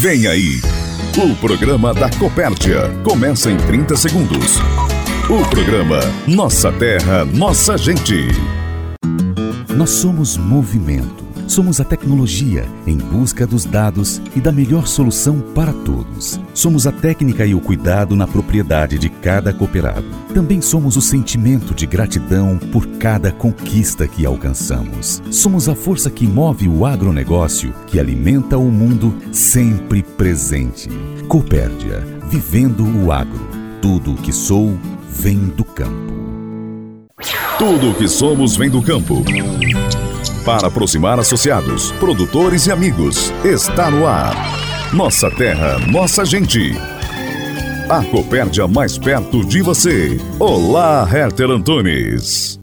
Vem 0.00 0.26
aí, 0.26 0.62
o 1.18 1.36
programa 1.36 1.92
da 1.92 2.08
Copérdia. 2.08 2.88
Começa 3.04 3.50
em 3.50 3.58
30 3.58 3.96
segundos. 3.96 4.56
O 5.28 5.46
programa 5.50 6.00
Nossa 6.26 6.72
Terra, 6.72 7.26
Nossa 7.26 7.76
Gente. 7.76 8.28
Nós 9.76 9.90
somos 9.90 10.38
movimento. 10.38 11.19
Somos 11.50 11.80
a 11.80 11.84
tecnologia 11.84 12.64
em 12.86 12.96
busca 12.96 13.44
dos 13.44 13.64
dados 13.64 14.22
e 14.36 14.40
da 14.40 14.52
melhor 14.52 14.86
solução 14.86 15.40
para 15.40 15.72
todos. 15.72 16.40
Somos 16.54 16.86
a 16.86 16.92
técnica 16.92 17.44
e 17.44 17.56
o 17.56 17.60
cuidado 17.60 18.14
na 18.14 18.24
propriedade 18.24 19.00
de 19.00 19.08
cada 19.08 19.52
cooperado. 19.52 20.06
Também 20.32 20.60
somos 20.60 20.96
o 20.96 21.00
sentimento 21.00 21.74
de 21.74 21.86
gratidão 21.86 22.56
por 22.56 22.86
cada 22.98 23.32
conquista 23.32 24.06
que 24.06 24.24
alcançamos. 24.24 25.20
Somos 25.32 25.68
a 25.68 25.74
força 25.74 26.08
que 26.08 26.24
move 26.24 26.68
o 26.68 26.86
agronegócio, 26.86 27.74
que 27.88 27.98
alimenta 27.98 28.56
o 28.56 28.70
mundo 28.70 29.12
sempre 29.32 30.04
presente. 30.04 30.88
Copérdia, 31.26 32.06
vivendo 32.30 32.86
o 33.04 33.10
agro. 33.10 33.48
Tudo 33.82 34.12
o 34.12 34.16
que 34.16 34.32
sou 34.32 34.78
vem 35.10 35.36
do 35.36 35.64
campo. 35.64 36.14
Tudo 37.58 37.90
o 37.90 37.94
que 37.94 38.06
somos 38.06 38.56
vem 38.56 38.70
do 38.70 38.80
campo. 38.80 39.24
Para 40.44 40.68
aproximar 40.68 41.18
associados, 41.20 41.92
produtores 41.92 42.66
e 42.66 42.72
amigos, 42.72 43.32
está 43.44 43.90
no 43.90 44.06
ar. 44.06 44.34
Nossa 44.92 45.30
terra, 45.30 45.78
nossa 45.86 46.24
gente. 46.24 46.72
A 47.88 48.02
Copérdia 48.04 48.66
mais 48.66 48.96
perto 48.96 49.44
de 49.44 49.60
você. 49.60 50.18
Olá, 50.38 51.06
Herter 51.12 51.50
Antunes. 51.50 52.58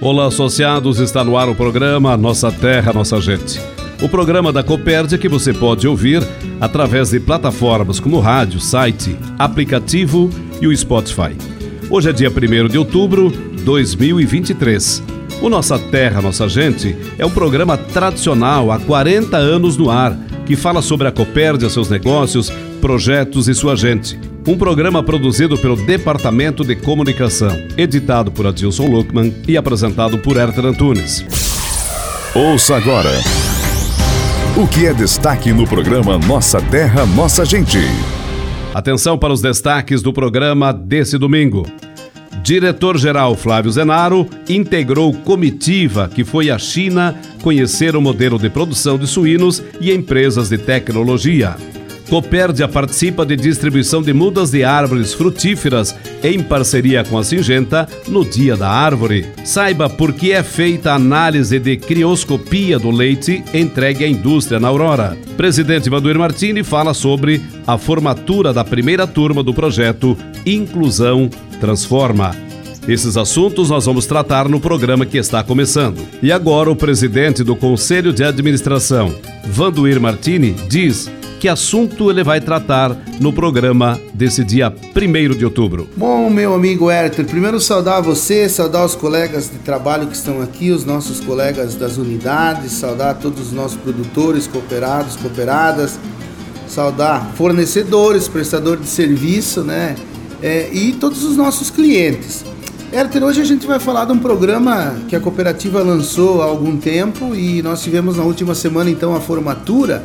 Olá, 0.00 0.28
associados, 0.28 0.98
está 0.98 1.22
no 1.22 1.36
ar 1.36 1.48
o 1.50 1.54
programa 1.54 2.16
Nossa 2.16 2.50
Terra, 2.50 2.92
Nossa 2.92 3.20
Gente. 3.20 3.60
O 4.00 4.08
programa 4.08 4.52
da 4.52 4.62
Copérdia 4.62 5.18
que 5.18 5.28
você 5.28 5.52
pode 5.52 5.86
ouvir 5.86 6.22
através 6.60 7.10
de 7.10 7.20
plataformas 7.20 8.00
como 8.00 8.20
rádio, 8.20 8.60
site, 8.60 9.18
aplicativo 9.38 10.30
e 10.60 10.66
o 10.66 10.74
Spotify. 10.74 11.36
Hoje 11.90 12.08
é 12.08 12.12
dia 12.12 12.30
1 12.30 12.68
de 12.68 12.78
outubro 12.78 13.30
de 13.30 13.62
2023. 13.64 15.17
O 15.40 15.48
Nossa 15.48 15.78
Terra, 15.78 16.20
Nossa 16.20 16.48
Gente 16.48 16.96
é 17.16 17.24
um 17.24 17.30
programa 17.30 17.76
tradicional 17.76 18.72
há 18.72 18.78
40 18.78 19.36
anos 19.36 19.76
no 19.76 19.90
ar 19.90 20.16
que 20.44 20.56
fala 20.56 20.82
sobre 20.82 21.06
a 21.06 21.12
Copérdia, 21.12 21.68
seus 21.68 21.88
negócios, 21.88 22.50
projetos 22.80 23.48
e 23.48 23.54
sua 23.54 23.76
gente. 23.76 24.18
Um 24.46 24.56
programa 24.56 25.02
produzido 25.02 25.58
pelo 25.58 25.76
Departamento 25.76 26.64
de 26.64 26.74
Comunicação, 26.74 27.54
editado 27.76 28.32
por 28.32 28.46
Adilson 28.46 28.86
Luckman 28.86 29.34
e 29.46 29.56
apresentado 29.56 30.18
por 30.18 30.36
Herter 30.36 30.64
Antunes. 30.64 31.24
Ouça 32.34 32.76
agora 32.76 33.10
o 34.56 34.66
que 34.66 34.86
é 34.86 34.92
destaque 34.92 35.52
no 35.52 35.68
programa 35.68 36.18
Nossa 36.18 36.60
Terra, 36.60 37.06
Nossa 37.06 37.44
Gente. 37.44 37.78
Atenção 38.74 39.16
para 39.16 39.32
os 39.32 39.40
destaques 39.40 40.02
do 40.02 40.12
programa 40.12 40.72
desse 40.72 41.16
domingo. 41.16 41.64
Diretor-geral 42.42 43.36
Flávio 43.36 43.70
Zenaro 43.70 44.28
integrou 44.48 45.12
comitiva 45.12 46.08
que 46.08 46.24
foi 46.24 46.50
à 46.50 46.58
China 46.58 47.14
conhecer 47.42 47.96
o 47.96 48.00
modelo 48.00 48.38
de 48.38 48.48
produção 48.48 48.98
de 48.98 49.06
suínos 49.06 49.62
e 49.80 49.92
empresas 49.92 50.48
de 50.48 50.58
tecnologia. 50.58 51.56
Copérdia 52.08 52.66
participa 52.66 53.24
de 53.24 53.36
distribuição 53.36 54.00
de 54.00 54.14
mudas 54.14 54.50
de 54.50 54.64
árvores 54.64 55.12
frutíferas 55.12 55.94
em 56.22 56.42
parceria 56.42 57.04
com 57.04 57.18
a 57.18 57.24
Singenta 57.24 57.86
no 58.08 58.24
Dia 58.24 58.56
da 58.56 58.68
Árvore. 58.68 59.26
Saiba 59.44 59.90
por 59.90 60.14
que 60.14 60.32
é 60.32 60.42
feita 60.42 60.92
a 60.92 60.94
análise 60.94 61.58
de 61.58 61.76
crioscopia 61.76 62.78
do 62.78 62.90
leite 62.90 63.44
entregue 63.52 64.04
à 64.04 64.08
indústria 64.08 64.58
na 64.58 64.68
Aurora. 64.68 65.18
Presidente 65.36 65.90
Vanduir 65.90 66.18
Martini 66.18 66.64
fala 66.64 66.94
sobre 66.94 67.42
a 67.66 67.76
formatura 67.76 68.52
da 68.54 68.64
primeira 68.64 69.06
turma 69.06 69.42
do 69.42 69.52
projeto 69.52 70.16
Inclusão 70.46 71.28
Transforma. 71.60 72.34
Esses 72.88 73.18
assuntos 73.18 73.68
nós 73.68 73.84
vamos 73.84 74.06
tratar 74.06 74.48
no 74.48 74.58
programa 74.58 75.04
que 75.04 75.18
está 75.18 75.44
começando. 75.44 76.00
E 76.22 76.32
agora 76.32 76.70
o 76.70 76.76
presidente 76.76 77.44
do 77.44 77.54
Conselho 77.54 78.14
de 78.14 78.24
Administração, 78.24 79.14
Vanduir 79.44 80.00
Martini, 80.00 80.56
diz 80.70 81.10
que 81.38 81.48
assunto 81.48 82.10
ele 82.10 82.24
vai 82.24 82.40
tratar 82.40 82.96
no 83.20 83.32
programa 83.32 83.98
desse 84.12 84.42
dia 84.42 84.72
1 84.72 85.36
de 85.36 85.44
outubro. 85.44 85.88
Bom, 85.96 86.28
meu 86.28 86.52
amigo 86.52 86.90
Herter, 86.90 87.24
primeiro 87.24 87.60
saudar 87.60 88.02
você, 88.02 88.48
saudar 88.48 88.84
os 88.84 88.94
colegas 88.94 89.48
de 89.50 89.58
trabalho 89.58 90.08
que 90.08 90.16
estão 90.16 90.42
aqui, 90.42 90.70
os 90.70 90.84
nossos 90.84 91.20
colegas 91.20 91.76
das 91.76 91.96
unidades, 91.96 92.72
saudar 92.72 93.14
todos 93.18 93.48
os 93.48 93.52
nossos 93.52 93.78
produtores, 93.78 94.46
cooperados, 94.46 95.16
cooperadas, 95.16 95.98
saudar 96.66 97.32
fornecedores, 97.34 98.26
prestadores 98.26 98.82
de 98.82 98.88
serviço, 98.88 99.62
né? 99.62 99.94
É, 100.42 100.68
e 100.72 100.92
todos 100.92 101.24
os 101.24 101.36
nossos 101.36 101.70
clientes. 101.70 102.44
Herter, 102.92 103.22
hoje 103.22 103.40
a 103.40 103.44
gente 103.44 103.66
vai 103.66 103.78
falar 103.78 104.06
de 104.06 104.12
um 104.12 104.18
programa 104.18 104.96
que 105.08 105.14
a 105.14 105.20
cooperativa 105.20 105.82
lançou 105.82 106.40
há 106.40 106.46
algum 106.46 106.76
tempo 106.76 107.34
e 107.34 107.60
nós 107.60 107.82
tivemos 107.82 108.16
na 108.16 108.22
última 108.22 108.54
semana 108.54 108.88
então 108.88 109.14
a 109.14 109.20
formatura 109.20 110.04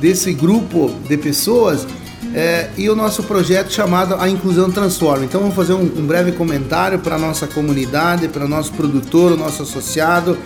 desse 0.00 0.32
grupo 0.32 0.90
de 1.08 1.16
pessoas 1.16 1.86
é, 2.34 2.70
e 2.76 2.88
o 2.88 2.94
nosso 2.94 3.22
projeto 3.24 3.72
chamado 3.72 4.14
A 4.14 4.28
Inclusão 4.28 4.70
Transforma. 4.70 5.24
Então 5.24 5.40
vamos 5.40 5.56
fazer 5.56 5.72
um, 5.72 5.82
um 5.82 6.06
breve 6.06 6.32
comentário 6.32 6.98
para 6.98 7.16
a 7.16 7.18
nossa 7.18 7.46
comunidade, 7.46 8.28
para 8.28 8.44
o 8.44 8.48
nosso 8.48 8.72
produtor, 8.72 9.32
o 9.32 9.36
nosso 9.36 9.62
associado, 9.62 10.38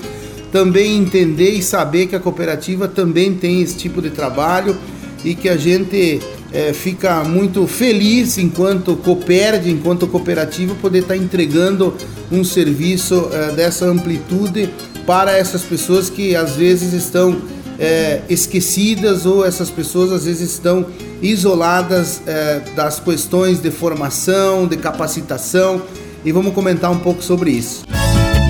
também 0.50 0.97
entender 0.97 1.50
e 1.50 1.62
saber 1.62 2.06
que 2.06 2.16
a 2.16 2.20
cooperativa 2.20 2.88
também 2.88 3.34
tem 3.34 3.60
esse 3.60 3.76
tipo 3.76 4.00
de 4.00 4.10
trabalho 4.10 4.76
e 5.25 5.34
que 5.34 5.48
a 5.48 5.56
gente 5.56 6.21
é, 6.53 6.72
fica 6.72 7.25
muito 7.25 7.66
feliz 7.66 8.38
enquanto 8.38 8.97
cooperde, 8.97 9.71
enquanto 9.71 10.06
cooperativa, 10.06 10.75
poder 10.76 11.00
estar 11.00 11.15
tá 11.15 11.16
entregando 11.16 11.94
um 12.31 12.44
serviço 12.44 13.28
é, 13.32 13.53
dessa 13.53 13.86
amplitude 13.86 14.71
para 15.04 15.36
essas 15.36 15.62
pessoas 15.62 16.09
que 16.09 16.36
às 16.36 16.56
vezes 16.56 16.92
estão 16.92 17.36
é, 17.78 18.22
esquecidas 18.28 19.26
ou 19.26 19.44
essas 19.44 19.70
pessoas 19.70 20.12
às 20.12 20.24
vezes 20.24 20.52
estão 20.52 20.86
isoladas 21.22 22.22
é, 22.26 22.60
das 22.74 23.00
questões 23.00 23.60
de 23.60 23.70
formação, 23.70 24.66
de 24.66 24.76
capacitação 24.76 25.82
e 26.24 26.32
vamos 26.32 26.54
comentar 26.54 26.90
um 26.90 26.98
pouco 26.98 27.22
sobre 27.22 27.50
isso. 27.50 27.84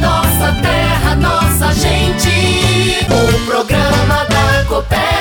Nossa 0.00 0.52
terra, 0.60 1.16
nossa 1.16 1.72
gente, 1.72 3.06
o 3.06 3.46
programa 3.46 4.24
da 4.28 4.64
Copérdia. 4.68 5.14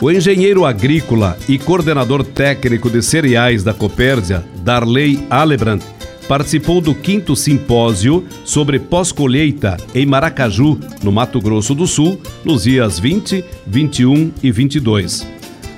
O 0.00 0.10
engenheiro 0.10 0.64
agrícola 0.64 1.36
e 1.48 1.58
coordenador 1.58 2.24
técnico 2.24 2.90
de 2.90 3.02
cereais 3.02 3.62
da 3.62 3.72
Copérdia, 3.72 4.44
Darley 4.56 5.26
Alebrant, 5.30 5.82
participou 6.28 6.80
do 6.80 6.94
quinto 6.94 7.36
simpósio 7.36 8.26
sobre 8.44 8.78
pós-colheita 8.78 9.76
em 9.94 10.06
Maracaju, 10.06 10.78
no 11.02 11.12
Mato 11.12 11.40
Grosso 11.40 11.74
do 11.74 11.86
Sul, 11.86 12.20
nos 12.44 12.64
dias 12.64 12.98
20, 12.98 13.44
21 13.66 14.32
e 14.42 14.50
22. 14.50 15.26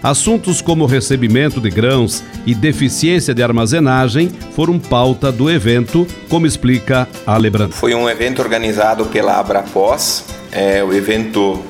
Assuntos 0.03 0.61
como 0.61 0.87
recebimento 0.87 1.61
de 1.61 1.69
grãos 1.69 2.23
e 2.47 2.55
deficiência 2.55 3.35
de 3.35 3.43
armazenagem 3.43 4.31
foram 4.55 4.79
pauta 4.79 5.33
do 5.33 5.51
evento, 5.51 6.07
como 6.29 6.47
explica 6.47 7.09
a 7.27 7.37
Lebrant. 7.37 7.73
Foi 7.73 7.95
um 7.95 8.09
evento 8.09 8.41
organizado 8.41 9.07
pela 9.07 9.41
Abrapós, 9.41 10.25
é, 10.53 10.85
o 10.85 10.93
evento 10.93 11.61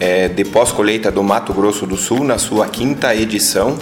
é, 0.00 0.26
de 0.28 0.44
pós-colheita 0.44 1.10
do 1.10 1.22
Mato 1.22 1.52
Grosso 1.52 1.86
do 1.86 1.96
Sul, 1.96 2.24
na 2.24 2.38
sua 2.38 2.66
quinta 2.66 3.14
edição. 3.14 3.78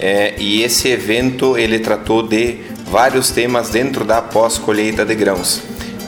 É, 0.00 0.34
e 0.38 0.62
esse 0.62 0.88
evento 0.88 1.56
ele 1.56 1.78
tratou 1.78 2.22
de 2.22 2.58
vários 2.94 3.28
temas 3.32 3.70
dentro 3.70 4.04
da 4.04 4.22
pós-colheita 4.22 5.04
de 5.04 5.16
grãos. 5.16 5.60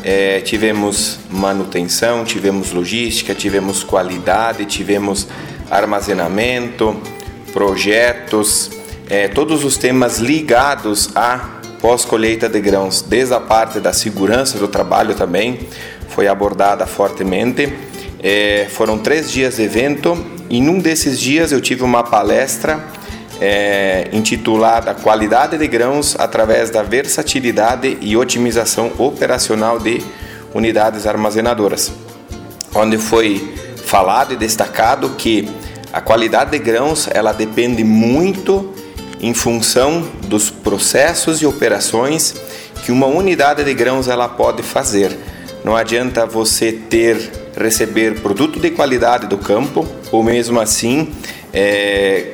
É, 0.05 0.41
tivemos 0.43 1.19
manutenção, 1.29 2.25
tivemos 2.25 2.71
logística, 2.71 3.35
tivemos 3.35 3.83
qualidade, 3.83 4.65
tivemos 4.67 5.27
armazenamento, 5.69 6.97
projetos, 7.53 8.71
é, 9.11 9.27
todos 9.27 9.65
os 9.65 9.77
temas 9.77 10.19
ligados 10.19 11.11
à 11.17 11.59
pós-colheita 11.81 12.49
de 12.49 12.61
grãos, 12.61 13.03
desde 13.03 13.35
a 13.35 13.41
parte 13.41 13.81
da 13.81 13.93
segurança 13.93 14.57
do 14.57 14.69
trabalho 14.69 15.17
também 15.17 15.59
foi 16.11 16.29
abordada 16.29 16.87
fortemente. 16.87 17.69
É, 18.23 18.69
foram 18.71 18.97
três 18.97 19.33
dias 19.33 19.57
de 19.57 19.63
evento 19.63 20.17
e 20.49 20.61
num 20.61 20.79
desses 20.79 21.19
dias 21.19 21.51
eu 21.51 21.61
tive 21.61 21.83
uma 21.83 22.05
palestra 22.05 22.79
é, 23.41 24.09
intitulada 24.13 24.95
Qualidade 24.95 25.59
de 25.59 25.67
Grãos 25.67 26.17
através 26.19 26.71
da 26.71 26.83
versatilidade 26.83 27.99
e 28.01 28.17
otimização 28.17 28.93
operacional 28.99 29.79
de 29.79 30.03
unidades 30.55 31.07
armazenadoras, 31.07 31.93
onde 32.75 32.99
foi 32.99 33.55
falado 33.85 34.33
e 34.33 34.37
destacado 34.37 35.11
que 35.11 35.49
a 35.93 36.01
qualidade 36.01 36.51
de 36.51 36.59
grãos 36.59 37.09
ela 37.13 37.33
depende 37.33 37.85
muito 37.85 38.75
em 39.21 39.33
função 39.33 40.07
dos 40.27 40.51
processos 40.51 41.41
e 41.41 41.47
operações 41.47 42.35
que 42.85 42.93
uma 42.93 43.07
unidade 43.07 43.65
de 43.65 43.73
grãos 43.75 44.09
ela 44.09 44.29
pode 44.29 44.63
fazer. 44.63 45.17
Não 45.65 45.75
adianta 45.75 46.27
você 46.27 46.73
ter 46.73 47.17
receber 47.57 48.21
produto 48.21 48.61
de 48.61 48.71
qualidade 48.71 49.27
do 49.27 49.39
campo 49.39 49.87
ou 50.13 50.23
mesmo 50.23 50.61
assim 50.61 51.13
é, 51.53 52.33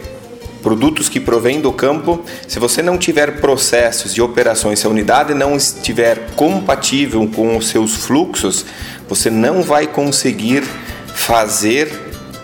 produtos 0.63 1.09
que 1.09 1.19
provêm 1.19 1.61
do 1.61 1.73
campo, 1.73 2.25
se 2.47 2.59
você 2.59 2.81
não 2.81 2.97
tiver 2.97 3.41
processos 3.41 4.15
de 4.15 4.23
operações, 4.23 4.79
se 4.79 4.87
a 4.87 4.91
unidade 4.91 5.35
não 5.35 5.57
estiver 5.57 6.31
compatível 6.37 7.29
com 7.35 7.57
os 7.57 7.69
seus 7.69 7.97
fluxos, 7.97 8.65
você 9.09 9.29
não 9.29 9.63
vai 9.63 9.87
conseguir 9.87 10.63
fazer 11.15 11.91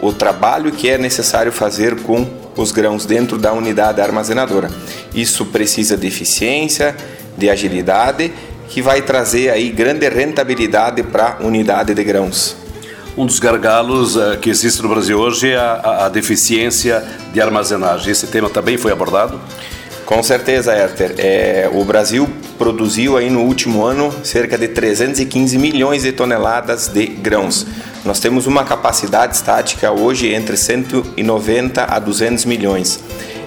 o 0.00 0.12
trabalho 0.12 0.72
que 0.72 0.88
é 0.88 0.98
necessário 0.98 1.50
fazer 1.50 2.02
com 2.02 2.28
os 2.56 2.72
grãos 2.72 3.06
dentro 3.06 3.38
da 3.38 3.52
unidade 3.52 4.00
armazenadora. 4.00 4.70
Isso 5.14 5.46
precisa 5.46 5.96
de 5.96 6.06
eficiência, 6.06 6.94
de 7.36 7.48
agilidade, 7.48 8.32
que 8.68 8.82
vai 8.82 9.00
trazer 9.00 9.50
aí 9.50 9.70
grande 9.70 10.08
rentabilidade 10.08 11.02
para 11.02 11.38
a 11.40 11.46
unidade 11.46 11.94
de 11.94 12.04
grãos. 12.04 12.67
Um 13.18 13.26
dos 13.26 13.40
gargalos 13.40 14.14
uh, 14.14 14.38
que 14.40 14.48
existe 14.48 14.80
no 14.80 14.88
Brasil 14.88 15.18
hoje 15.18 15.50
é 15.50 15.56
a, 15.56 16.04
a, 16.04 16.08
deficiência 16.08 17.04
de 17.32 17.40
armazenagem. 17.40 18.12
Esse 18.12 18.28
tema 18.28 18.48
também 18.48 18.78
foi 18.78 18.92
abordado? 18.92 19.40
Com 20.06 20.22
certeza, 20.22 20.72
Herter. 20.72 21.16
É, 21.18 21.68
o 21.74 21.84
Brasil 21.84 22.30
produziu 22.56 23.16
aí 23.16 23.28
no 23.28 23.40
último 23.40 23.84
ano 23.84 24.14
cerca 24.22 24.56
de 24.56 24.68
315 24.68 25.58
milhões 25.58 26.04
de 26.04 26.12
toneladas 26.12 26.86
de 26.86 27.06
grãos. 27.06 27.66
Nós 28.04 28.20
temos 28.20 28.46
uma 28.46 28.62
capacidade 28.62 29.34
estática 29.34 29.90
hoje 29.90 30.32
entre 30.32 30.56
190 30.56 31.86
a 31.92 31.98
200 31.98 32.44
milhões. 32.44 33.00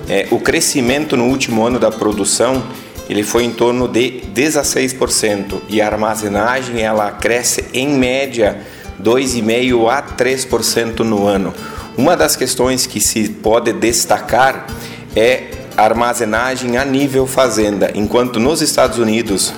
É, 0.09 0.27
o 0.31 0.39
crescimento 0.41 1.15
no 1.15 1.27
último 1.27 1.65
ano 1.65 1.79
da 1.79 1.89
produção 1.89 2.61
ele 3.09 3.23
foi 3.23 3.45
em 3.45 3.51
torno 3.51 3.87
de 3.87 4.21
16% 4.35 5.61
e 5.69 5.81
a 5.81 5.87
armazenagem 5.87 6.81
ela 6.81 7.09
cresce 7.11 7.63
em 7.73 7.87
média 7.87 8.59
2,5% 9.03 9.89
a 9.89 10.01
3% 10.01 10.99
no 10.99 11.25
ano. 11.25 11.53
Uma 11.97 12.15
das 12.15 12.35
questões 12.35 12.85
que 12.85 12.99
se 12.99 13.29
pode 13.29 13.73
destacar 13.73 14.67
é 15.15 15.51
armazenagem 15.75 16.77
a 16.77 16.85
nível 16.85 17.25
fazenda, 17.25 17.91
enquanto 17.95 18.39
nos 18.39 18.61
Estados 18.61 18.97
Unidos, 18.97 19.53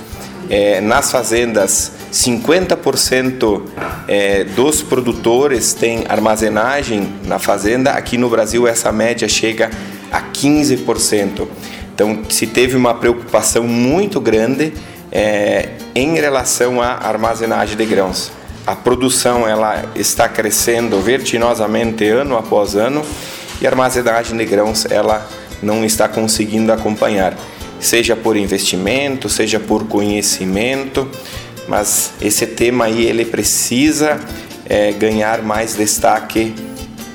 é, 0.49 0.81
nas 0.81 1.11
fazendas, 1.11 1.91
50% 2.11 3.61
é, 4.07 4.43
dos 4.43 4.81
produtores 4.81 5.73
têm 5.73 6.03
armazenagem 6.07 7.13
na 7.25 7.39
fazenda, 7.39 7.91
aqui 7.91 8.17
no 8.17 8.29
Brasil 8.29 8.67
essa 8.67 8.91
média 8.91 9.27
chega 9.27 9.71
a 10.11 10.21
15%. 10.21 11.47
Então 11.93 12.19
se 12.29 12.47
teve 12.47 12.75
uma 12.75 12.93
preocupação 12.93 13.63
muito 13.63 14.19
grande 14.19 14.73
é, 15.11 15.69
em 15.95 16.15
relação 16.15 16.81
à 16.81 16.87
armazenagem 16.87 17.77
de 17.77 17.85
grãos 17.85 18.31
a 18.65 18.75
produção 18.75 19.47
ela 19.47 19.85
está 19.95 20.27
crescendo 20.27 20.99
vertiginosamente 21.01 22.07
ano 22.07 22.37
após 22.37 22.75
ano 22.75 23.03
e 23.61 23.67
a 23.67 23.69
armazenagem 23.69 24.37
de 24.37 24.45
grãos 24.45 24.85
ela 24.89 25.27
não 25.61 25.83
está 25.83 26.07
conseguindo 26.07 26.71
acompanhar, 26.71 27.37
seja 27.79 28.15
por 28.15 28.35
investimento, 28.35 29.29
seja 29.29 29.59
por 29.59 29.85
conhecimento, 29.85 31.07
mas 31.67 32.13
esse 32.21 32.45
tema 32.47 32.85
aí 32.85 33.05
ele 33.05 33.25
precisa 33.25 34.19
é, 34.65 34.91
ganhar 34.91 35.41
mais 35.41 35.75
destaque 35.75 36.53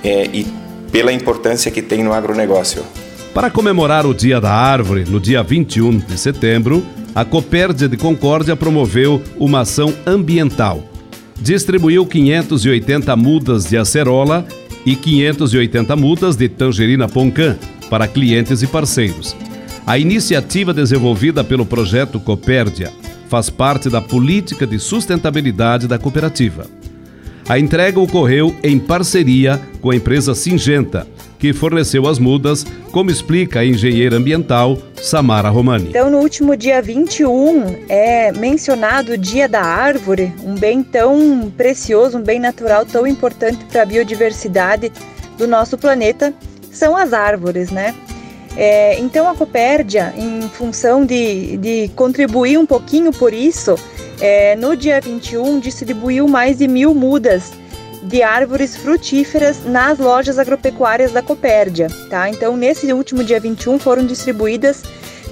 é, 0.02 0.26
e 0.32 0.46
pela 0.90 1.12
importância 1.12 1.70
que 1.70 1.82
tem 1.82 2.02
no 2.02 2.12
agronegócio. 2.12 2.82
Para 3.34 3.50
comemorar 3.50 4.06
o 4.06 4.14
Dia 4.14 4.40
da 4.40 4.50
Árvore, 4.50 5.04
no 5.06 5.20
dia 5.20 5.42
21 5.42 5.98
de 5.98 6.18
setembro, 6.18 6.84
a 7.14 7.24
Copérdia 7.24 7.88
de 7.88 7.96
Concórdia 7.96 8.56
promoveu 8.56 9.22
uma 9.38 9.60
ação 9.60 9.94
ambiental 10.06 10.82
distribuiu 11.40 12.04
580 12.06 13.14
mudas 13.16 13.66
de 13.66 13.76
acerola 13.76 14.46
e 14.84 14.96
580 14.96 15.96
mudas 15.96 16.36
de 16.36 16.48
tangerina 16.48 17.08
poncã 17.08 17.56
para 17.88 18.08
clientes 18.08 18.62
e 18.62 18.66
parceiros. 18.66 19.36
A 19.86 19.98
iniciativa 19.98 20.74
desenvolvida 20.74 21.42
pelo 21.42 21.64
projeto 21.64 22.20
Copérdia 22.20 22.92
faz 23.28 23.48
parte 23.50 23.88
da 23.88 24.00
política 24.00 24.66
de 24.66 24.78
sustentabilidade 24.78 25.86
da 25.86 25.98
cooperativa. 25.98 26.66
A 27.48 27.58
entrega 27.58 27.98
ocorreu 27.98 28.54
em 28.62 28.78
parceria 28.78 29.58
com 29.80 29.90
a 29.90 29.96
empresa 29.96 30.34
Singenta, 30.34 31.06
que 31.38 31.54
forneceu 31.54 32.06
as 32.06 32.18
mudas, 32.18 32.66
como 32.92 33.10
explica 33.10 33.60
a 33.60 33.64
engenheira 33.64 34.16
ambiental 34.16 34.76
Samara 35.00 35.48
Romani. 35.48 35.88
Então, 35.88 36.10
no 36.10 36.18
último 36.18 36.54
dia 36.54 36.82
21 36.82 37.86
é 37.88 38.32
mencionado 38.32 39.12
o 39.12 39.18
Dia 39.18 39.48
da 39.48 39.62
Árvore, 39.62 40.30
um 40.44 40.56
bem 40.56 40.82
tão 40.82 41.50
precioso, 41.56 42.18
um 42.18 42.22
bem 42.22 42.38
natural 42.38 42.84
tão 42.84 43.06
importante 43.06 43.64
para 43.64 43.80
a 43.80 43.86
biodiversidade 43.86 44.92
do 45.38 45.46
nosso 45.46 45.78
planeta, 45.78 46.34
são 46.70 46.94
as 46.94 47.14
árvores, 47.14 47.70
né? 47.70 47.94
É, 48.58 48.98
então 48.98 49.26
a 49.26 49.34
Copérdia, 49.34 50.12
em 50.18 50.42
função 50.50 51.06
de, 51.06 51.56
de 51.56 51.88
contribuir 51.96 52.58
um 52.58 52.66
pouquinho 52.66 53.10
por 53.10 53.32
isso, 53.32 53.74
é, 54.20 54.56
no 54.56 54.76
dia 54.76 55.00
21 55.00 55.60
distribuiu 55.60 56.26
mais 56.26 56.58
de 56.58 56.66
mil 56.66 56.94
mudas 56.94 57.52
de 58.02 58.22
árvores 58.22 58.76
frutíferas 58.76 59.64
nas 59.64 59.98
lojas 59.98 60.38
agropecuárias 60.38 61.12
da 61.12 61.22
Copérdia, 61.22 61.88
tá? 62.08 62.28
Então, 62.28 62.56
nesse 62.56 62.92
último 62.92 63.22
dia 63.22 63.40
21 63.40 63.78
foram 63.78 64.06
distribuídas 64.06 64.82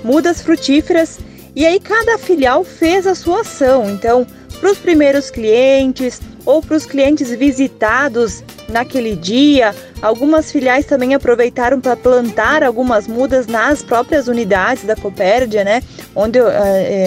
mudas 0.04 0.40
frutíferas 0.40 1.18
e 1.54 1.64
aí 1.64 1.80
cada 1.80 2.18
filial 2.18 2.62
fez 2.64 3.06
a 3.06 3.14
sua 3.14 3.40
ação. 3.40 3.90
Então, 3.90 4.26
para 4.60 4.70
os 4.70 4.78
primeiros 4.78 5.30
clientes 5.30 6.20
ou 6.44 6.62
para 6.62 6.76
os 6.76 6.86
clientes 6.86 7.30
visitados 7.30 8.42
naquele 8.68 9.14
dia, 9.14 9.74
algumas 10.02 10.50
filiais 10.50 10.86
também 10.86 11.14
aproveitaram 11.14 11.80
para 11.80 11.96
plantar 11.96 12.62
algumas 12.62 13.06
mudas 13.06 13.46
nas 13.46 13.82
próprias 13.82 14.28
unidades 14.28 14.84
da 14.84 14.96
Copérdia, 14.96 15.64
né? 15.64 15.82
Onde 16.14 16.40
uh, 16.40 16.48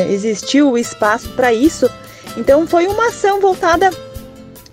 existiu 0.10 0.72
o 0.72 0.78
espaço 0.78 1.30
para 1.30 1.54
isso. 1.54 1.90
Então, 2.38 2.66
foi 2.68 2.88
uma 2.88 3.08
ação 3.08 3.40
voltada 3.40 3.90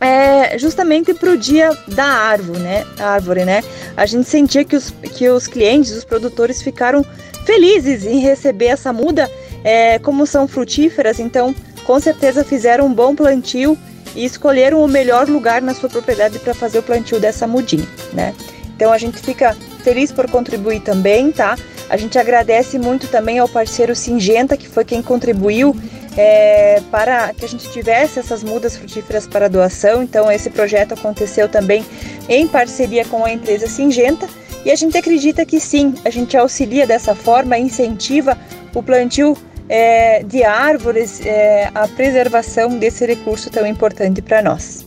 é, 0.01 0.59
justamente 0.59 1.15
para 1.15 1.31
o 1.31 1.37
dia 1.37 1.71
da 1.89 2.05
árvore, 2.05 2.61
né? 2.61 2.87
árvore, 2.99 3.45
né? 3.45 3.65
A 3.97 4.05
gente 4.07 4.29
sentia 4.29 4.65
que 4.65 4.77
os, 4.77 4.91
que 4.91 5.29
os 5.29 5.47
clientes, 5.47 5.97
os 5.97 6.05
produtores 6.05 6.63
ficaram 6.63 7.05
felizes 7.45 8.05
em 8.05 8.19
receber 8.19 8.67
essa 8.67 8.93
muda, 8.93 9.31
é, 9.65 9.99
como 9.99 10.27
são 10.27 10.47
frutíferas, 10.47 11.19
então 11.19 11.55
com 11.85 11.99
certeza 12.01 12.45
fizeram 12.45 12.87
um 12.87 12.93
bom 12.93 13.15
plantio 13.15 13.79
e 14.17 14.25
escolheram 14.25 14.83
o 14.83 14.89
melhor 14.89 15.29
lugar 15.29 15.63
na 15.63 15.75
sua 15.75 15.89
propriedade 15.89 16.39
para 16.39 16.55
fazer 16.55 16.79
o 16.79 16.83
plantio 16.83 17.21
dessa 17.21 17.47
mudinha, 17.47 17.87
né? 18.13 18.35
Então 18.75 18.93
a 18.93 18.99
gente 18.99 19.19
fica 19.19 19.57
feliz 19.85 20.11
por 20.11 20.29
contribuir 20.29 20.81
também, 20.81 21.31
tá? 21.31 21.57
A 21.89 21.97
gente 21.97 22.19
agradece 22.19 22.79
muito 22.79 23.07
também 23.09 23.39
ao 23.39 23.49
parceiro 23.49 23.95
Singenta, 23.95 24.57
que 24.57 24.69
foi 24.69 24.85
quem 24.85 25.01
contribuiu 25.01 25.77
é, 26.17 26.83
para 26.91 27.33
que 27.35 27.45
a 27.45 27.49
gente 27.49 27.71
tivesse 27.71 28.19
essas 28.19 28.43
mudas 28.43 28.77
frutíferas 28.77 29.27
para 29.27 29.49
doação. 29.49 30.03
Então, 30.03 30.31
esse 30.33 30.51
projeto 30.51 30.95
aconteceu 30.95 31.49
também 31.49 31.85
em 32.29 32.49
parceria 32.49 33.05
com 33.05 33.25
a 33.25 33.33
empresa 33.33 33.69
Singenta 33.69 34.29
e 34.65 34.71
a 34.71 34.75
gente 34.75 34.99
acredita 34.99 35.47
que 35.47 35.61
sim, 35.61 35.95
a 36.05 36.11
gente 36.11 36.37
auxilia 36.37 36.87
dessa 36.87 37.15
forma, 37.15 37.57
incentiva 37.57 38.37
o 38.75 38.83
plantio 38.83 39.37
é, 39.69 40.23
de 40.23 40.45
árvores, 40.45 41.21
é, 41.25 41.71
a 41.75 41.89
preservação 41.89 42.79
desse 42.79 43.07
recurso 43.07 43.51
tão 43.51 43.67
importante 43.67 44.23
para 44.23 44.43
nós. 44.43 44.87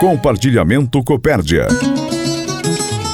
Compartilhamento 0.00 1.02
Copérdia. 1.02 1.66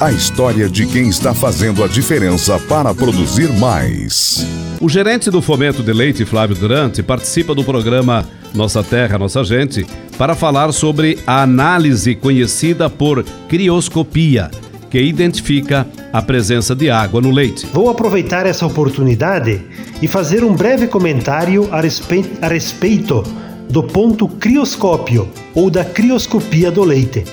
A 0.01 0.11
história 0.11 0.69
de 0.69 0.87
quem 0.87 1.09
está 1.09 1.35
fazendo 1.35 1.85
a 1.85 1.89
diferença 1.89 2.59
para 2.61 2.95
produzir 2.95 3.53
mais. 3.53 4.47
O 4.81 4.89
gerente 4.89 5.31
do 5.31 5.43
Fomento 5.43 5.83
de 5.83 5.93
Leite, 5.93 6.25
Flávio 6.25 6.57
Durante, 6.57 7.03
participa 7.03 7.55
do 7.55 7.63
programa 7.63 8.27
Nossa 8.55 8.83
Terra, 8.83 9.19
Nossa 9.19 9.45
Gente 9.45 9.87
para 10.17 10.35
falar 10.35 10.71
sobre 10.73 11.19
a 11.27 11.43
análise 11.43 12.15
conhecida 12.15 12.91
por 12.91 13.25
crioscopia, 13.49 14.51
que 14.91 15.01
identifica 15.01 15.87
a 16.13 16.21
presença 16.21 16.75
de 16.75 16.91
água 16.91 17.21
no 17.21 17.31
leite. 17.31 17.67
Vou 17.73 17.89
aproveitar 17.89 18.45
essa 18.45 18.67
oportunidade 18.67 19.63
e 20.03 20.09
fazer 20.09 20.43
um 20.43 20.53
breve 20.53 20.89
comentário 20.89 21.69
a 21.71 21.81
respeito, 21.81 22.31
a 22.43 22.49
respeito 22.49 23.23
do 23.69 23.85
ponto 23.85 24.27
crioscópio 24.27 25.29
ou 25.55 25.71
da 25.71 25.85
crioscopia 25.85 26.71
do 26.71 26.83
leite. 26.83 27.25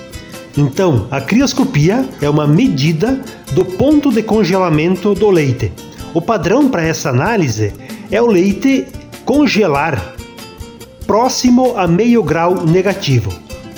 Então, 0.56 1.08
a 1.10 1.20
crioscopia 1.20 2.08
é 2.22 2.30
uma 2.30 2.48
medida 2.48 3.20
do 3.54 3.66
ponto 3.66 4.12
de 4.12 4.22
congelamento 4.22 5.16
do 5.16 5.30
leite. 5.30 5.72
O 6.14 6.22
padrão 6.22 6.70
para 6.70 6.84
essa 6.84 7.10
análise 7.10 7.74
é 8.12 8.22
o 8.22 8.28
leite 8.28 8.86
congelar 9.26 10.16
próximo 11.06 11.76
a 11.78 11.88
meio 11.88 12.22
grau 12.22 12.66
negativo, 12.66 13.34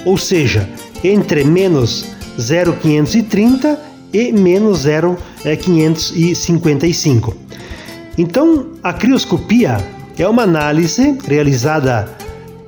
ou 0.06 0.18
seja, 0.18 0.68
entre 1.04 1.44
menos 1.44 2.08
0,530 2.40 3.78
e 4.14 4.32
menos 4.32 4.80
0,555. 4.80 7.36
Então, 8.18 8.72
a 8.84 8.94
crioscopia 8.94 9.78
é 10.18 10.28
uma 10.28 10.42
análise 10.44 11.18
realizada 11.26 12.10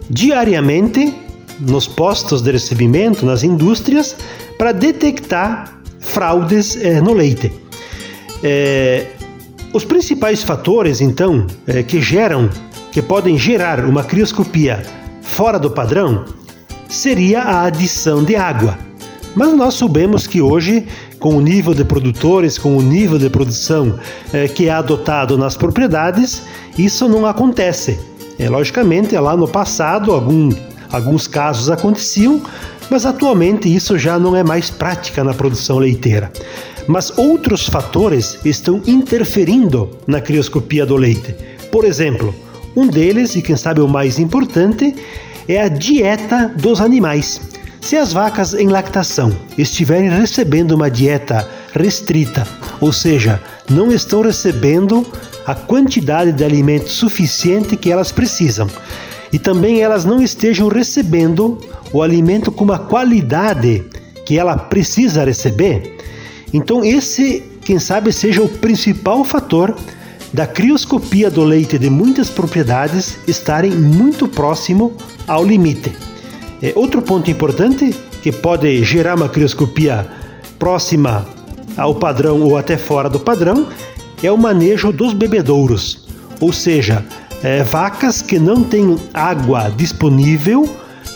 diariamente 0.10 1.14
nos 1.60 1.88
postos 1.88 2.42
de 2.42 2.52
recebimento, 2.52 3.26
nas 3.26 3.44
indústrias, 3.44 4.16
para 4.58 4.72
detectar 4.72 5.80
fraudes 6.00 6.76
eh, 6.76 7.02
no 7.02 7.14
leite. 7.14 7.52
É, 8.44 9.06
os 9.74 9.86
principais 9.86 10.44
fatores, 10.44 11.02
então, 11.02 11.48
é, 11.68 11.84
que 11.84 12.02
geram, 12.02 12.50
que 12.92 13.02
podem 13.02 13.38
gerar 13.38 13.86
uma 13.86 14.04
crioscopia 14.04 14.84
fora 15.22 15.58
do 15.58 15.72
padrão, 15.72 16.26
seria 16.90 17.42
a 17.42 17.64
adição 17.66 18.24
de 18.24 18.36
água. 18.36 18.91
Mas 19.36 19.54
nós 19.54 19.76
sabemos 19.76 20.28
que 20.28 20.42
hoje, 20.42 20.86
com 21.20 21.36
o 21.36 21.42
nível 21.42 21.74
de 21.74 21.86
produtores, 21.86 22.58
com 22.58 22.76
o 22.76 22.82
nível 22.82 23.18
de 23.18 23.30
produção 23.30 23.98
é, 24.34 24.48
que 24.48 24.68
é 24.68 24.72
adotado 24.72 25.38
nas 25.38 25.56
propriedades, 25.56 26.44
isso 26.78 27.08
não 27.08 27.26
acontece. 27.26 28.00
É, 28.38 28.50
logicamente, 28.50 29.16
lá 29.18 29.38
no 29.38 29.48
passado, 29.48 30.12
algum, 30.12 30.50
alguns 30.92 31.28
casos 31.28 31.70
aconteciam, 31.70 32.42
mas 32.90 33.06
atualmente 33.06 33.74
isso 33.74 33.98
já 33.98 34.20
não 34.20 34.36
é 34.36 34.44
mais 34.44 34.70
prática 34.70 35.24
na 35.24 35.34
produção 35.34 35.78
leiteira. 35.78 36.32
Mas 36.88 37.18
outros 37.18 37.68
fatores 37.68 38.38
estão 38.44 38.82
interferindo 38.86 39.90
na 40.08 40.20
crioscopia 40.20 40.86
do 40.86 40.98
leite. 40.98 41.36
Por 41.72 41.86
exemplo, 41.86 42.36
um 42.76 42.88
deles, 42.88 43.36
e 43.36 43.42
quem 43.42 43.56
sabe 43.56 43.80
o 43.80 43.88
mais 43.88 44.20
importante, 44.20 44.96
é 45.48 45.62
a 45.62 45.68
dieta 45.68 46.54
dos 46.58 46.82
animais. 46.82 47.40
Se 47.82 47.98
as 47.98 48.14
vacas 48.14 48.54
em 48.54 48.68
lactação 48.68 49.36
estiverem 49.58 50.10
recebendo 50.10 50.72
uma 50.74 50.90
dieta 50.90 51.50
restrita, 51.74 52.48
ou 52.80 52.94
seja, 52.94 53.42
não 53.70 53.92
estão 53.92 54.22
recebendo 54.22 55.06
a 55.46 55.56
quantidade 55.56 56.32
de 56.32 56.44
alimento 56.44 56.90
suficiente 56.90 57.76
que 57.76 57.92
elas 57.92 58.12
precisam, 58.12 58.70
e 59.34 59.40
também 59.40 59.82
elas 59.82 60.06
não 60.06 60.22
estejam 60.22 60.68
recebendo 60.68 61.58
o 61.92 62.04
alimento 62.04 62.52
com 62.52 62.72
a 62.72 62.78
qualidade 62.78 63.84
que 64.26 64.38
ela 64.38 64.56
precisa 64.56 65.26
receber, 65.26 65.98
então 66.54 66.86
esse, 66.86 67.44
quem 67.66 67.80
sabe, 67.80 68.14
seja 68.14 68.44
o 68.44 68.48
principal 68.48 69.26
fator 69.26 69.76
da 70.32 70.46
crioscopia 70.46 71.30
do 71.30 71.44
leite 71.44 71.78
de 71.78 71.90
muitas 71.90 72.30
propriedades 72.30 73.18
estarem 73.28 73.72
muito 73.72 74.28
próximo 74.28 74.94
ao 75.28 75.44
limite. 75.44 76.11
É, 76.62 76.72
outro 76.76 77.02
ponto 77.02 77.30
importante 77.32 77.96
que 78.22 78.32
pode 78.32 78.84
gerar 78.84 79.16
uma 79.16 79.28
crioscopia 79.28 80.08
próxima 80.60 81.26
ao 81.76 81.96
padrão 81.96 82.42
ou 82.42 82.58
até 82.58 82.78
fora 82.78 83.10
do 83.10 83.20
padrão 83.20 83.68
é 84.22 84.32
o 84.32 84.38
manejo 84.38 84.92
dos 84.92 85.14
bebedouros, 85.14 86.08
ou 86.40 86.54
seja, 86.54 87.04
é, 87.44 87.64
vacas 87.64 88.22
que 88.22 88.38
não 88.38 88.64
têm 88.64 88.96
água 89.14 89.72
disponível 89.76 90.70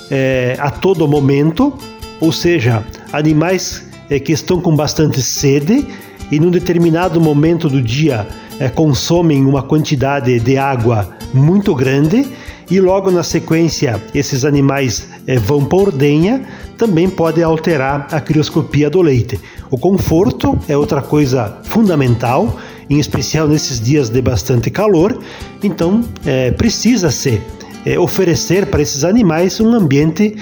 é, 0.10 0.58
a 0.60 0.72
todo 0.72 1.08
momento, 1.08 1.72
ou 2.20 2.32
seja, 2.32 2.84
animais 3.14 3.86
é, 4.10 4.20
que 4.20 4.32
estão 4.32 4.60
com 4.60 4.76
bastante 4.76 5.22
sede 5.22 5.88
e 6.32 6.40
num 6.40 6.50
determinado 6.50 7.22
momento 7.22 7.70
do 7.70 7.82
dia 7.82 8.28
é, 8.60 8.68
consomem 8.70 9.46
uma 9.46 9.62
quantidade 9.62 10.40
de 10.40 10.58
água 10.58 11.10
muito 11.34 11.76
grande 11.76 12.28
e 12.70 12.80
logo 12.80 13.12
na 13.12 13.24
sequência 13.24 14.02
esses 14.14 14.44
animais 14.44 15.08
é, 15.28 15.38
vão 15.38 15.66
por 15.66 15.88
ordenha, 15.88 16.44
também 16.78 17.10
pode 17.10 17.42
alterar 17.42 18.08
a 18.12 18.20
crioscopia 18.20 18.90
do 18.90 19.02
leite. 19.02 19.40
O 19.70 19.78
conforto 19.78 20.58
é 20.68 20.76
outra 20.78 21.02
coisa 21.02 21.58
fundamental, 21.64 22.60
em 22.90 23.00
especial 23.00 23.48
nesses 23.48 23.80
dias 23.80 24.10
de 24.10 24.22
bastante 24.22 24.70
calor, 24.70 25.18
então 25.64 26.04
é, 26.26 26.52
precisa 26.52 27.12
ser 27.12 27.42
é, 27.86 27.98
oferecer 28.00 28.66
para 28.66 28.82
esses 28.82 29.04
animais 29.04 29.60
um 29.60 29.74
ambiente 29.74 30.36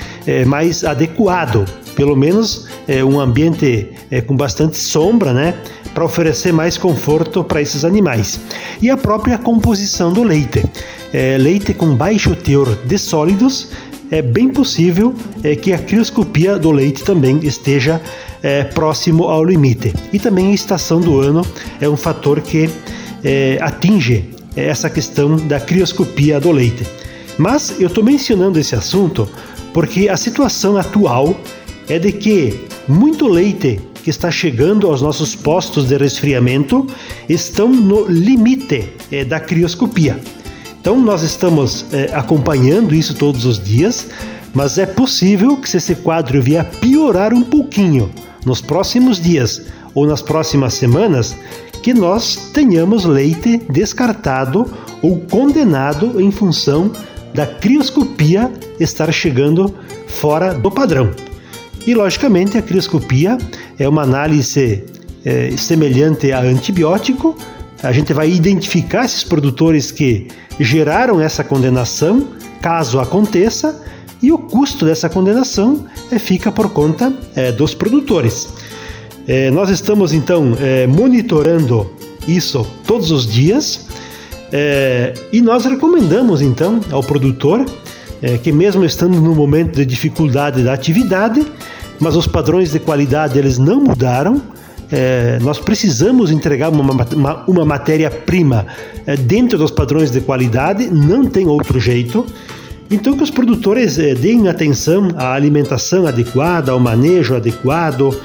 mais 0.47 0.83
adequado, 0.83 1.65
pelo 1.95 2.15
menos 2.15 2.67
é, 2.87 3.03
um 3.03 3.19
ambiente 3.19 3.89
é, 4.09 4.21
com 4.21 4.35
bastante 4.35 4.77
sombra, 4.77 5.33
né? 5.33 5.55
Para 5.93 6.05
oferecer 6.05 6.51
mais 6.51 6.77
conforto 6.77 7.43
para 7.43 7.61
esses 7.61 7.85
animais. 7.85 8.39
E 8.81 8.89
a 8.89 8.97
própria 8.97 9.37
composição 9.37 10.11
do 10.11 10.23
leite. 10.23 10.63
É, 11.13 11.37
leite 11.37 11.73
com 11.73 11.95
baixo 11.95 12.35
teor 12.35 12.75
de 12.85 12.97
sólidos 12.97 13.69
é 14.09 14.21
bem 14.21 14.49
possível 14.49 15.13
é, 15.43 15.55
que 15.55 15.73
a 15.73 15.77
crioscopia 15.77 16.57
do 16.57 16.71
leite 16.71 17.03
também 17.03 17.39
esteja 17.43 18.01
é, 18.41 18.63
próximo 18.63 19.23
ao 19.25 19.43
limite. 19.43 19.93
E 20.11 20.19
também 20.19 20.51
a 20.51 20.53
estação 20.53 20.99
do 20.99 21.19
ano 21.19 21.45
é 21.79 21.89
um 21.89 21.97
fator 21.97 22.41
que 22.41 22.69
é, 23.23 23.57
atinge 23.61 24.29
essa 24.55 24.89
questão 24.89 25.35
da 25.35 25.59
crioscopia 25.59 26.39
do 26.39 26.51
leite. 26.51 26.85
Mas 27.37 27.79
eu 27.79 27.87
estou 27.87 28.03
mencionando 28.03 28.59
esse 28.59 28.75
assunto 28.75 29.27
porque 29.73 30.07
a 30.07 30.15
situação 30.15 30.77
atual 30.77 31.35
é 31.87 31.99
de 31.99 32.11
que 32.11 32.59
muito 32.87 33.27
leite 33.27 33.79
que 34.03 34.09
está 34.09 34.29
chegando 34.29 34.87
aos 34.87 35.01
nossos 35.01 35.35
postos 35.35 35.87
de 35.87 35.97
resfriamento 35.97 36.85
estão 37.29 37.69
no 37.69 38.05
limite 38.05 38.89
é, 39.11 39.23
da 39.23 39.39
crioscopia. 39.39 40.19
Então 40.79 40.99
nós 40.99 41.23
estamos 41.23 41.85
é, 41.93 42.13
acompanhando 42.13 42.93
isso 42.93 43.15
todos 43.15 43.45
os 43.45 43.63
dias, 43.63 44.07
mas 44.53 44.77
é 44.77 44.85
possível 44.85 45.55
que 45.55 45.69
se 45.69 45.77
esse 45.77 45.95
quadro 45.95 46.41
vier 46.41 46.69
piorar 46.81 47.33
um 47.33 47.41
pouquinho 47.41 48.11
nos 48.45 48.59
próximos 48.59 49.19
dias 49.19 49.67
ou 49.95 50.05
nas 50.05 50.21
próximas 50.21 50.73
semanas, 50.73 51.35
que 51.81 51.93
nós 51.93 52.49
tenhamos 52.53 53.05
leite 53.05 53.61
descartado 53.69 54.65
ou 55.01 55.19
condenado 55.19 56.19
em 56.19 56.31
função 56.31 56.91
da 57.33 57.45
crioscopia 57.45 58.51
estar 58.79 59.11
chegando 59.11 59.73
fora 60.07 60.53
do 60.53 60.69
padrão. 60.69 61.11
E, 61.85 61.93
logicamente, 61.93 62.57
a 62.57 62.61
crioscopia 62.61 63.37
é 63.77 63.87
uma 63.87 64.03
análise 64.03 64.83
é, 65.25 65.51
semelhante 65.57 66.31
a 66.31 66.41
antibiótico. 66.41 67.37
A 67.81 67.91
gente 67.91 68.13
vai 68.13 68.29
identificar 68.29 69.05
esses 69.05 69.23
produtores 69.23 69.91
que 69.91 70.27
geraram 70.59 71.19
essa 71.19 71.43
condenação, 71.43 72.27
caso 72.61 72.99
aconteça, 72.99 73.83
e 74.21 74.31
o 74.31 74.37
custo 74.37 74.85
dessa 74.85 75.09
condenação 75.09 75.85
é, 76.09 76.17
fica 76.17 76.51
por 76.51 76.69
conta 76.69 77.13
é, 77.35 77.51
dos 77.51 77.73
produtores. 77.73 78.47
É, 79.27 79.51
nós 79.51 79.69
estamos 79.69 80.13
então 80.13 80.55
é, 80.59 80.87
monitorando 80.87 81.91
isso 82.27 82.65
todos 82.85 83.11
os 83.11 83.27
dias 83.27 83.87
é, 84.51 85.13
e 85.31 85.41
nós 85.41 85.65
recomendamos 85.65 86.41
então 86.41 86.79
ao 86.91 87.01
produtor 87.01 87.65
é, 88.23 88.37
que 88.37 88.53
mesmo 88.53 88.85
estando 88.85 89.19
no 89.19 89.35
momento 89.35 89.75
de 89.75 89.85
dificuldade 89.85 90.63
da 90.63 90.73
atividade, 90.73 91.45
mas 91.99 92.15
os 92.15 92.25
padrões 92.25 92.71
de 92.71 92.79
qualidade 92.79 93.37
eles 93.37 93.57
não 93.57 93.81
mudaram, 93.81 94.41
é, 94.89 95.37
nós 95.41 95.59
precisamos 95.59 96.31
entregar 96.31 96.69
uma, 96.69 97.05
uma, 97.13 97.43
uma 97.45 97.65
matéria-prima 97.65 98.65
é, 99.05 99.17
dentro 99.17 99.57
dos 99.57 99.71
padrões 99.71 100.09
de 100.09 100.21
qualidade, 100.21 100.89
não 100.89 101.25
tem 101.25 101.47
outro 101.47 101.79
jeito. 101.79 102.25
Então 102.89 103.17
que 103.17 103.23
os 103.23 103.31
produtores 103.31 103.99
é, 103.99 104.13
deem 104.13 104.47
atenção 104.47 105.09
à 105.17 105.33
alimentação 105.33 106.07
adequada, 106.07 106.71
ao 106.71 106.79
manejo 106.79 107.35
adequado, 107.35 108.17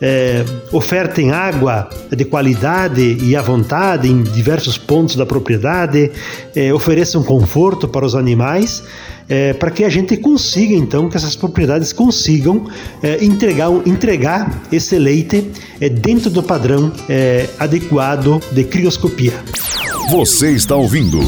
é, 0.00 0.44
ofertem 0.72 1.30
água 1.30 1.88
de 2.10 2.24
qualidade 2.24 3.16
e 3.22 3.34
à 3.34 3.40
vontade 3.40 4.08
em 4.08 4.22
diversos 4.22 4.76
pontos 4.76 5.16
da 5.16 5.24
propriedade, 5.24 6.10
é, 6.54 6.72
ofereçam 6.72 7.22
conforto 7.22 7.88
para 7.88 8.04
os 8.04 8.14
animais, 8.14 8.82
é, 9.28 9.52
para 9.52 9.70
que 9.70 9.84
a 9.84 9.88
gente 9.88 10.16
consiga 10.16 10.74
então 10.74 11.08
que 11.08 11.16
essas 11.16 11.34
propriedades 11.34 11.92
consigam 11.92 12.66
é, 13.02 13.24
entregar, 13.24 13.70
entregar 13.86 14.62
esse 14.70 14.98
leite 14.98 15.50
é, 15.80 15.88
dentro 15.88 16.30
do 16.30 16.42
padrão 16.42 16.92
é, 17.08 17.48
adequado 17.58 18.40
de 18.52 18.64
crioscopia. 18.64 19.34
Você 20.10 20.52
está 20.52 20.76
ouvindo 20.76 21.20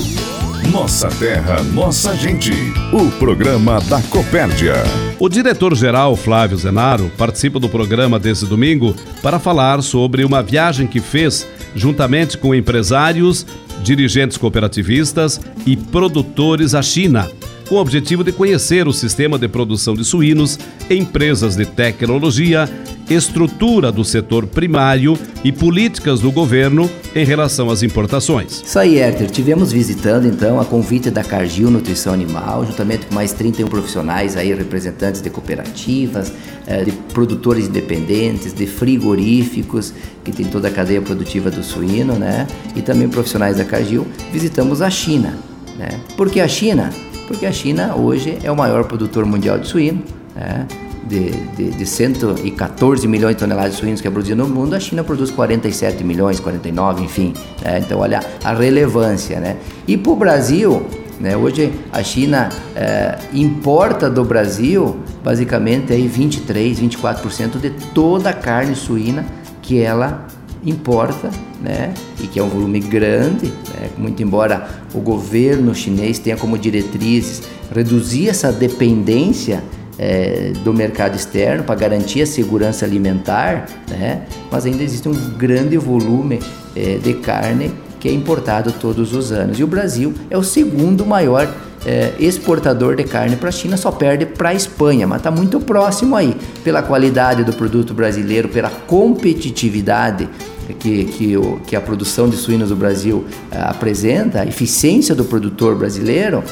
nossa 0.72 1.08
Terra, 1.08 1.62
Nossa 1.72 2.14
Gente. 2.14 2.52
O 2.92 3.10
programa 3.12 3.80
da 3.88 4.02
Copérdia. 4.02 4.74
O 5.18 5.28
diretor-geral 5.28 6.14
Flávio 6.14 6.58
Zenaro 6.58 7.10
participa 7.16 7.58
do 7.58 7.70
programa 7.70 8.18
desse 8.18 8.44
domingo 8.44 8.94
para 9.22 9.38
falar 9.38 9.82
sobre 9.82 10.24
uma 10.24 10.42
viagem 10.42 10.86
que 10.86 11.00
fez 11.00 11.46
juntamente 11.74 12.36
com 12.36 12.54
empresários, 12.54 13.46
dirigentes 13.82 14.36
cooperativistas 14.36 15.40
e 15.64 15.74
produtores 15.74 16.74
à 16.74 16.82
China 16.82 17.28
com 17.68 17.74
o 17.74 17.78
objetivo 17.78 18.24
de 18.24 18.32
conhecer 18.32 18.88
o 18.88 18.92
sistema 18.92 19.38
de 19.38 19.46
produção 19.46 19.94
de 19.94 20.04
suínos, 20.04 20.58
empresas 20.88 21.54
de 21.54 21.66
tecnologia, 21.66 22.68
estrutura 23.10 23.92
do 23.92 24.04
setor 24.04 24.46
primário 24.46 25.18
e 25.44 25.52
políticas 25.52 26.20
do 26.20 26.30
governo 26.30 26.90
em 27.14 27.24
relação 27.24 27.70
às 27.70 27.82
importações. 27.82 28.62
Isso 28.64 28.78
aí, 28.78 28.98
Herter. 28.98 29.30
Tivemos 29.30 29.72
visitando 29.72 30.26
então 30.26 30.60
a 30.60 30.64
convite 30.64 31.10
da 31.10 31.22
Cargill 31.22 31.70
Nutrição 31.70 32.12
Animal, 32.12 32.66
juntamente 32.66 33.06
com 33.06 33.14
mais 33.14 33.32
31 33.32 33.66
profissionais 33.68 34.36
aí, 34.36 34.52
representantes 34.54 35.20
de 35.20 35.30
cooperativas, 35.30 36.32
eh, 36.66 36.84
de 36.84 36.92
produtores 37.12 37.66
independentes, 37.66 38.52
de 38.52 38.66
frigoríficos, 38.66 39.92
que 40.24 40.32
tem 40.32 40.46
toda 40.46 40.68
a 40.68 40.70
cadeia 40.70 41.00
produtiva 41.00 41.50
do 41.50 41.62
suíno, 41.62 42.14
né? 42.14 42.46
E 42.76 42.82
também 42.82 43.08
profissionais 43.08 43.56
da 43.56 43.64
Cargill. 43.64 44.06
Visitamos 44.32 44.82
a 44.82 44.90
China, 44.90 45.38
né? 45.78 46.00
Porque 46.16 46.40
a 46.40 46.48
China 46.48 46.90
porque 47.28 47.44
a 47.44 47.52
China 47.52 47.94
hoje 47.94 48.38
é 48.42 48.50
o 48.50 48.56
maior 48.56 48.84
produtor 48.84 49.26
mundial 49.26 49.58
de 49.58 49.68
suíno, 49.68 50.02
né? 50.34 50.66
de, 51.06 51.30
de, 51.30 51.70
de 51.70 51.86
114 51.86 53.06
milhões 53.06 53.36
de 53.36 53.40
toneladas 53.40 53.72
de 53.72 53.78
suínos 53.78 54.00
que 54.00 54.08
é 54.08 54.10
produzido 54.10 54.42
no 54.42 54.48
mundo, 54.48 54.74
a 54.74 54.80
China 54.80 55.04
produz 55.04 55.30
47 55.30 56.02
milhões, 56.04 56.40
49, 56.40 57.04
enfim. 57.04 57.34
Né? 57.62 57.80
Então, 57.80 58.00
olha 58.00 58.20
a 58.42 58.52
relevância. 58.54 59.38
Né? 59.38 59.56
E 59.86 59.96
para 59.96 60.12
o 60.12 60.16
Brasil, 60.16 60.86
né? 61.20 61.36
Hoje 61.36 61.72
a 61.92 62.02
China 62.02 62.48
é, 62.76 63.18
importa 63.32 64.08
do 64.08 64.24
Brasil 64.24 64.98
basicamente 65.24 65.92
aí 65.92 66.06
23, 66.06 66.80
24% 66.80 67.58
de 67.58 67.70
toda 67.92 68.30
a 68.30 68.32
carne 68.32 68.76
suína 68.76 69.26
que 69.60 69.80
ela 69.80 70.27
importa, 70.64 71.30
né? 71.62 71.94
E 72.20 72.26
que 72.26 72.38
é 72.38 72.42
um 72.42 72.48
volume 72.48 72.80
grande, 72.80 73.46
né? 73.46 73.90
muito 73.96 74.22
embora 74.22 74.68
o 74.94 75.00
governo 75.00 75.74
chinês 75.74 76.18
tenha 76.18 76.36
como 76.36 76.58
diretrizes 76.58 77.42
reduzir 77.74 78.28
essa 78.28 78.52
dependência 78.52 79.62
é, 79.98 80.52
do 80.62 80.72
mercado 80.72 81.16
externo 81.16 81.64
para 81.64 81.74
garantir 81.74 82.22
a 82.22 82.26
segurança 82.26 82.84
alimentar, 82.84 83.66
né? 83.90 84.22
Mas 84.50 84.64
ainda 84.64 84.82
existe 84.82 85.08
um 85.08 85.14
grande 85.36 85.76
volume 85.76 86.38
é, 86.76 86.98
de 86.98 87.14
carne 87.14 87.72
que 87.98 88.08
é 88.08 88.12
importado 88.12 88.72
todos 88.72 89.12
os 89.12 89.32
anos. 89.32 89.58
E 89.58 89.64
o 89.64 89.66
Brasil 89.66 90.14
é 90.30 90.38
o 90.38 90.42
segundo 90.42 91.04
maior 91.04 91.52
é, 91.86 92.12
exportador 92.18 92.96
de 92.96 93.04
carne 93.04 93.36
para 93.36 93.48
a 93.48 93.52
China, 93.52 93.76
só 93.76 93.90
perde 93.90 94.26
para 94.26 94.50
a 94.50 94.54
Espanha, 94.54 95.06
mas 95.06 95.18
está 95.18 95.30
muito 95.30 95.60
próximo 95.60 96.16
aí, 96.16 96.36
pela 96.64 96.82
qualidade 96.82 97.44
do 97.44 97.52
produto 97.52 97.94
brasileiro, 97.94 98.48
pela 98.48 98.70
competitividade 98.70 100.28
que, 100.74 101.04
que, 101.06 101.36
o, 101.36 101.60
que 101.66 101.74
a 101.74 101.80
produção 101.80 102.28
de 102.28 102.36
suínos 102.36 102.68
do 102.68 102.76
Brasil 102.76 103.24
é, 103.50 103.60
apresenta, 103.60 104.40
a 104.40 104.46
eficiência 104.46 105.14
do 105.14 105.24
produtor 105.24 105.74
brasileiro. 105.76 106.42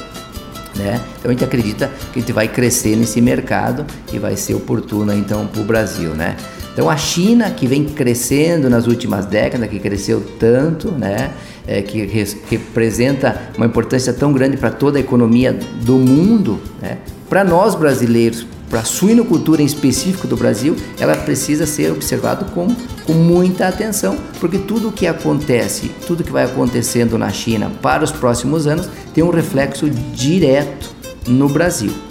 Né? 0.75 1.01
Então 1.19 1.31
a 1.31 1.33
gente 1.33 1.45
acredita 1.45 1.91
que 2.13 2.19
a 2.19 2.21
gente 2.21 2.33
vai 2.33 2.49
crescer 2.49 2.97
nesse 2.97 3.21
mercado 3.21 3.87
e 4.13 4.19
vai 4.19 4.37
ser 4.37 4.55
oportuno 4.55 5.13
então 5.13 5.47
para 5.47 5.61
o 5.61 5.65
Brasil, 5.65 6.11
né? 6.11 6.37
Então 6.77 6.91
a 6.91 6.97
China 6.99 7.49
que 7.49 7.67
vem 7.67 7.87
crescendo 7.87 8.69
nas 8.69 8.87
últimas 8.87 9.25
décadas, 9.25 9.67
que 9.71 9.79
cresceu 9.79 10.23
tanto, 10.39 10.93
né? 10.93 11.31
É, 11.67 11.81
que 11.81 12.05
res, 12.05 12.37
representa 12.51 13.51
uma 13.57 13.65
importância 13.65 14.13
tão 14.13 14.31
grande 14.31 14.59
para 14.59 14.71
toda 14.71 14.99
a 14.99 15.01
economia 15.01 15.59
do 15.83 15.95
mundo, 15.95 16.61
né? 16.83 16.99
Para 17.31 17.43
nós 17.43 17.75
brasileiros, 17.75 18.47
para 18.69 18.81
a 18.81 18.85
suinocultura 18.85 19.63
em 19.63 19.65
específico 19.65 20.27
do 20.27 20.37
Brasil, 20.37 20.77
ela 21.01 21.17
precisa 21.17 21.65
ser 21.65 21.93
observada 21.93 22.45
com, 22.45 22.69
com 23.07 23.15
muita 23.15 23.69
atenção, 23.69 24.19
porque 24.39 24.59
tudo 24.59 24.89
o 24.89 24.93
que 24.93 25.07
acontece, 25.07 25.91
tudo 26.07 26.23
que 26.23 26.31
vai 26.31 26.45
acontecendo 26.45 27.17
na 27.17 27.31
China 27.31 27.73
para 27.81 28.05
os 28.05 28.13
próximos 28.13 28.67
anos 28.67 28.87
tem 29.15 29.25
um 29.25 29.31
reflexo 29.31 29.89
direto 29.89 30.91
no 31.27 31.49
Brasil. 31.49 32.06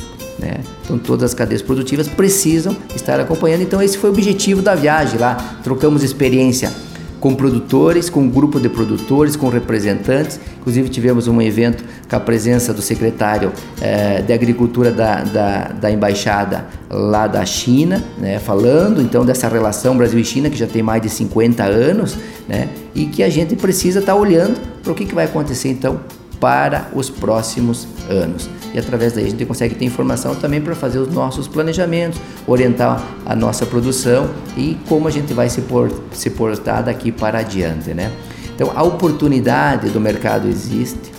Né? 0.45 0.59
Então 0.83 0.97
todas 0.99 1.23
as 1.23 1.33
cadeias 1.33 1.63
produtivas 1.63 2.07
precisam 2.07 2.77
estar 2.95 3.19
acompanhando. 3.19 3.63
Então 3.63 3.81
esse 3.81 3.97
foi 3.97 4.11
o 4.11 4.13
objetivo 4.13 4.61
da 4.61 4.75
viagem 4.75 5.19
lá. 5.19 5.57
Trocamos 5.63 6.03
experiência 6.03 6.71
com 7.19 7.33
produtores, 7.33 8.07
com 8.07 8.19
um 8.19 8.29
grupo 8.29 8.59
de 8.59 8.69
produtores, 8.69 9.35
com 9.35 9.49
representantes. 9.49 10.39
Inclusive 10.59 10.89
tivemos 10.89 11.27
um 11.27 11.41
evento 11.41 11.83
com 12.07 12.15
a 12.15 12.19
presença 12.19 12.71
do 12.71 12.83
secretário 12.83 13.51
eh, 13.81 14.21
de 14.21 14.31
Agricultura 14.31 14.91
da, 14.91 15.23
da, 15.23 15.67
da, 15.69 15.91
Embaixada 15.91 16.67
lá 16.87 17.25
da 17.25 17.43
China, 17.43 18.03
né, 18.19 18.37
falando 18.37 19.01
então 19.01 19.25
dessa 19.25 19.47
relação 19.47 19.97
Brasil 19.97 20.19
e 20.19 20.23
China 20.23 20.51
que 20.51 20.57
já 20.57 20.67
tem 20.67 20.83
mais 20.83 21.01
de 21.01 21.09
50 21.09 21.63
anos, 21.63 22.15
né, 22.47 22.69
e 22.93 23.05
que 23.05 23.23
a 23.23 23.29
gente 23.29 23.55
precisa 23.55 23.99
estar 23.99 24.13
tá 24.13 24.19
olhando 24.19 24.59
para 24.83 24.91
o 24.91 24.95
que, 24.95 25.05
que 25.05 25.15
vai 25.15 25.25
acontecer 25.25 25.69
então 25.69 25.99
para 26.39 26.89
os 26.93 27.09
próximos 27.09 27.87
anos. 28.09 28.49
E 28.73 28.79
através 28.79 29.13
daí 29.13 29.25
a 29.25 29.29
gente 29.29 29.45
consegue 29.45 29.75
ter 29.75 29.85
informação 29.85 30.35
também 30.35 30.61
para 30.61 30.75
fazer 30.75 30.99
os 30.99 31.11
nossos 31.11 31.47
planejamentos, 31.47 32.19
orientar 32.45 33.01
a 33.25 33.35
nossa 33.35 33.65
produção 33.65 34.29
e 34.57 34.77
como 34.87 35.07
a 35.07 35.11
gente 35.11 35.33
vai 35.33 35.49
se, 35.49 35.61
por, 35.61 35.91
se 36.11 36.29
portar 36.29 36.83
daqui 36.83 37.11
para 37.11 37.39
adiante, 37.39 37.93
né? 37.93 38.11
Então 38.53 38.71
a 38.75 38.83
oportunidade 38.83 39.89
do 39.89 39.99
mercado 39.99 40.47
existe, 40.47 41.11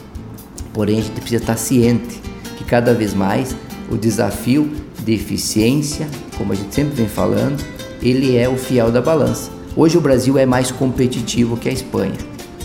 porém 0.73 0.99
a 0.99 1.03
gente 1.03 1.21
precisa 1.21 1.43
estar 1.43 1.57
ciente 1.57 2.21
que 2.59 2.65
cada 2.65 2.93
vez 2.93 3.15
mais 3.15 3.57
o 3.91 3.97
desafio 3.97 4.71
de 5.05 5.15
eficiência, 5.15 6.07
como 6.37 6.53
a 6.53 6.57
gente 6.57 6.75
sempre 6.75 6.95
vem 6.95 7.09
falando, 7.09 7.63
ele 8.03 8.37
é 8.37 8.49
o 8.49 8.57
fiel 8.57 8.91
da 8.91 9.01
balança. 9.01 9.51
Hoje 9.77 9.97
o 9.97 10.01
Brasil 10.01 10.39
é 10.39 10.47
mais 10.47 10.71
competitivo 10.71 11.57
que 11.57 11.69
a 11.69 11.73
Espanha. 11.73 12.17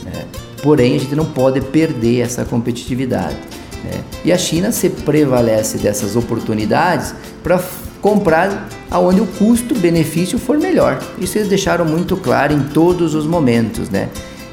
Né? 0.04 0.26
Porém, 0.62 0.96
a 0.96 1.00
gente 1.00 1.16
não 1.16 1.26
pode 1.26 1.62
perder 1.62 2.22
essa 2.22 2.46
competitividade. 2.46 3.38
Né? 3.84 4.04
E 4.24 4.32
a 4.32 4.38
China 4.38 4.72
se 4.72 4.90
prevalece 4.90 5.78
dessas 5.78 6.16
oportunidades 6.16 7.14
para 7.44 7.60
comprar 8.02 8.68
aonde 8.90 9.22
o 9.22 9.26
custo-benefício 9.26 10.38
for 10.38 10.58
melhor. 10.58 11.00
Isso 11.20 11.38
eles 11.38 11.48
deixaram 11.48 11.86
muito 11.86 12.18
claro 12.18 12.54
em 12.54 12.64
todos 12.64 13.16
os 13.16 13.26
momentos. 13.26 13.90
Né? 13.90 14.10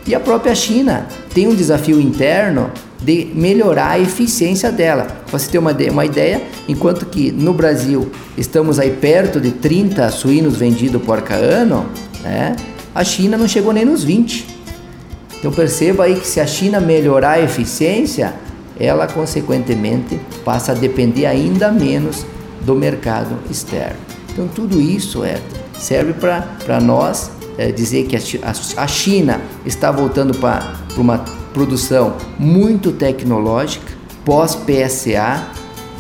E 0.07 0.15
a 0.15 0.21
própria 0.21 0.55
China 0.55 1.07
tem 1.35 1.47
um 1.47 1.55
desafio 1.55 2.01
interno 2.01 2.71
de 3.03 3.31
melhorar 3.35 3.91
a 3.91 3.99
eficiência 3.99 4.73
dela. 4.73 5.05
Para 5.05 5.39
você 5.39 5.51
ter 5.51 5.59
uma, 5.59 5.73
uma 5.91 6.05
ideia, 6.05 6.43
enquanto 6.67 7.07
que 7.07 7.31
no 7.31 7.53
Brasil 7.53 8.11
estamos 8.37 8.79
aí 8.79 8.91
perto 8.91 9.41
de 9.41 9.53
30 9.53 10.11
suínos 10.11 10.57
vendidos 10.57 11.03
por 11.03 11.23
ano, 11.31 11.87
né? 12.23 12.57
a 12.95 13.05
China 13.05 13.37
não 13.37 13.47
chegou 13.47 13.73
nem 13.73 13.85
nos 13.85 14.03
20. 14.03 14.58
Então 15.39 15.53
perceba 15.53 16.05
aí 16.05 16.17
que 16.17 16.27
se 16.27 16.41
a 16.41 16.47
China 16.47 16.81
melhorar 16.81 17.33
a 17.33 17.41
eficiência, 17.41 18.35
ela 18.79 19.07
consequentemente 19.07 20.21
passa 20.45 20.73
a 20.73 20.75
depender 20.75 21.27
ainda 21.27 21.71
menos 21.71 22.25
do 22.65 22.75
mercado 22.75 23.37
externo. 23.51 23.97
Então 24.33 24.49
tudo 24.49 24.81
isso 24.81 25.25
é, 25.25 25.41
serve 25.79 26.13
para 26.13 26.81
nós 26.81 27.31
é, 27.57 27.73
dizer 27.73 28.07
que 28.07 28.17
a, 28.17 28.53
a, 28.77 28.87
China 28.87 29.41
está 29.67 29.91
voltando 29.91 30.37
para 30.39 30.77
uma 30.97 31.19
produção 31.53 32.15
muito 32.39 32.93
tecnológica, 32.93 33.93
pós-PSA, 34.25 35.45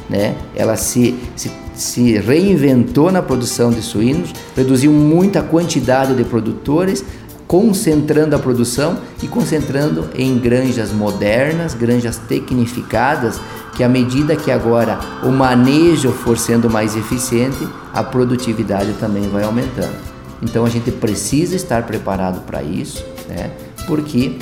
né? 0.09 0.37
ela 0.55 0.77
se, 0.77 1.17
se, 1.35 1.51
se 1.75 2.19
reinventou 2.19 3.11
na 3.11 3.23
produção 3.23 3.71
de 3.71 3.83
suínos, 3.83 4.33
reduziu 4.57 4.93
muita 4.93 5.43
quantidade 5.43 6.15
de 6.15 6.23
produtores, 6.23 7.05
concentrando 7.49 8.37
a 8.37 8.39
produção 8.39 8.99
e 9.23 9.27
concentrando 9.27 10.11
em 10.15 10.39
granjas 10.39 10.93
modernas, 10.93 11.73
granjas 11.73 12.19
tecnificadas, 12.19 13.41
que 13.75 13.83
à 13.83 13.89
medida 13.89 14.37
que 14.37 14.51
agora 14.51 15.01
o 15.23 15.31
manejo 15.31 16.13
for 16.13 16.37
sendo 16.37 16.69
mais 16.69 16.95
eficiente, 16.95 17.67
a 17.95 18.05
produtividade 18.05 18.93
também 19.01 19.29
vai 19.31 19.45
aumentando. 19.45 19.97
Então 20.43 20.67
a 20.67 20.69
gente 20.69 20.91
precisa 20.91 21.57
estar 21.57 21.85
preparado 21.85 22.45
para 22.45 22.63
isso, 22.63 23.03
né? 23.27 23.51
porque 23.87 24.37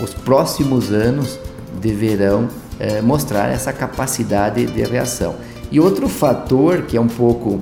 os 0.00 0.14
próximos 0.14 0.92
anos 0.92 1.40
deverão 1.80 2.48
é, 2.78 3.02
mostrar 3.02 3.48
essa 3.48 3.72
capacidade 3.72 4.66
de 4.66 4.82
reação. 4.84 5.34
E 5.70 5.80
outro 5.80 6.08
fator 6.08 6.82
que 6.82 6.96
é 6.96 7.00
um 7.00 7.08
pouco 7.08 7.60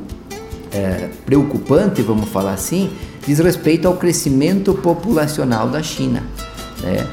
é, 0.70 1.08
preocupante, 1.24 2.02
vamos 2.02 2.28
falar 2.28 2.52
assim, 2.52 2.90
diz 3.26 3.38
respeito 3.38 3.86
ao 3.86 3.96
crescimento 3.96 4.74
populacional 4.74 5.68
da 5.68 5.82
China, 5.82 6.22
né? 6.82 7.06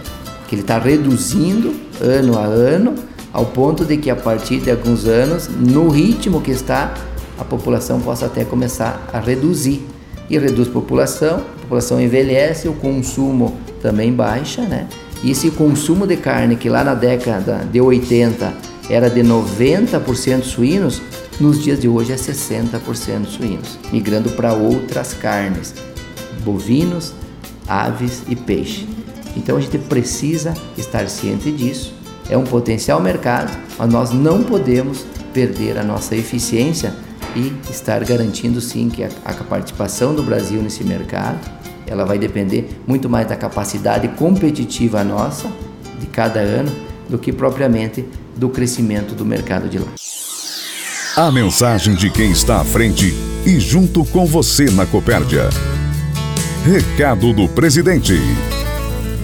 que 0.48 0.56
ele 0.56 0.62
está 0.62 0.80
reduzindo 0.80 1.76
ano 2.02 2.38
a 2.38 2.44
ano, 2.44 2.96
ao 3.34 3.46
ponto 3.46 3.86
de 3.86 3.98
que 3.98 4.10
a 4.10 4.16
partir 4.16 4.60
de 4.60 4.72
alguns 4.72 5.06
anos, 5.06 5.48
no 5.48 5.90
ritmo 5.90 6.42
que 6.42 6.52
está, 6.52 6.94
a 7.38 7.44
população 7.44 8.00
possa 8.00 8.26
até 8.26 8.44
começar 8.44 9.08
a 9.14 9.20
reduzir. 9.20 9.86
E 10.30 10.38
reduz 10.38 10.68
a 10.68 10.72
população, 10.72 11.38
a 11.38 11.62
população 11.62 12.02
envelhece, 12.02 12.68
o 12.68 12.74
consumo 12.74 13.58
também 13.82 14.12
baixa, 14.12 14.62
né? 14.64 14.88
E 15.24 15.32
esse 15.32 15.52
consumo 15.52 16.06
de 16.06 16.18
carne 16.18 16.56
que 16.56 16.70
lá 16.70 16.84
na 16.84 16.94
década 16.94 17.66
de 17.72 17.80
80 17.80 18.54
era 18.90 19.10
de 19.10 19.22
90% 19.22 20.44
suínos, 20.44 21.02
nos 21.40 21.64
dias 21.64 21.80
de 21.80 21.88
hoje 21.88 22.12
é 22.12 22.16
60% 22.16 23.26
suínos, 23.28 23.78
migrando 23.92 24.32
para 24.32 24.54
outras 24.54 25.14
carnes, 25.14 25.74
bovinos, 26.38 27.14
aves 27.68 28.24
e 28.28 28.36
peixe. 28.36 28.88
Então 29.36 29.58
a 29.58 29.62
gente 29.62 29.78
precisa 29.78 30.54
estar 30.78 31.08
ciente 31.10 31.52
disso. 31.52 31.94
É 32.30 32.38
um 32.38 32.44
potencial 32.44 33.02
mercado, 33.02 33.58
mas 33.78 33.90
nós 33.90 34.12
não 34.12 34.44
podemos 34.44 35.06
perder 35.34 35.78
a 35.78 35.84
nossa 35.84 36.16
eficiência 36.16 36.94
e 37.36 37.54
estar 37.70 38.04
garantindo 38.04 38.60
sim 38.60 38.90
que 38.90 39.04
a, 39.04 39.10
a 39.24 39.34
participação 39.34 40.16
do 40.16 40.24
Brasil 40.24 40.62
nesse 40.62 40.84
mercado, 40.84 41.40
ela 41.86 42.04
vai 42.04 42.18
depender 42.18 42.82
muito 42.88 43.08
mais 43.08 43.28
da 43.28 43.36
capacidade 43.36 44.08
competitiva 44.10 45.04
nossa 45.04 45.50
de 46.00 46.08
cada 46.08 46.40
ano 46.40 46.72
do 47.08 47.18
que 47.18 47.32
propriamente 47.32 48.04
do 48.36 48.50
crescimento 48.50 49.14
do 49.14 49.26
mercado 49.26 49.70
de 49.70 49.80
lá. 49.80 49.88
A 51.16 51.32
mensagem 51.32 51.96
de 51.96 52.10
quem 52.10 52.32
está 52.32 52.62
à 52.62 52.64
frente 52.64 53.14
e 53.46 53.60
junto 53.60 54.06
com 54.06 54.26
você 54.26 54.70
na 54.70 54.86
Copérdia. 54.86 55.50
Recado 56.68 57.32
do 57.32 57.48
presidente. 57.48 58.14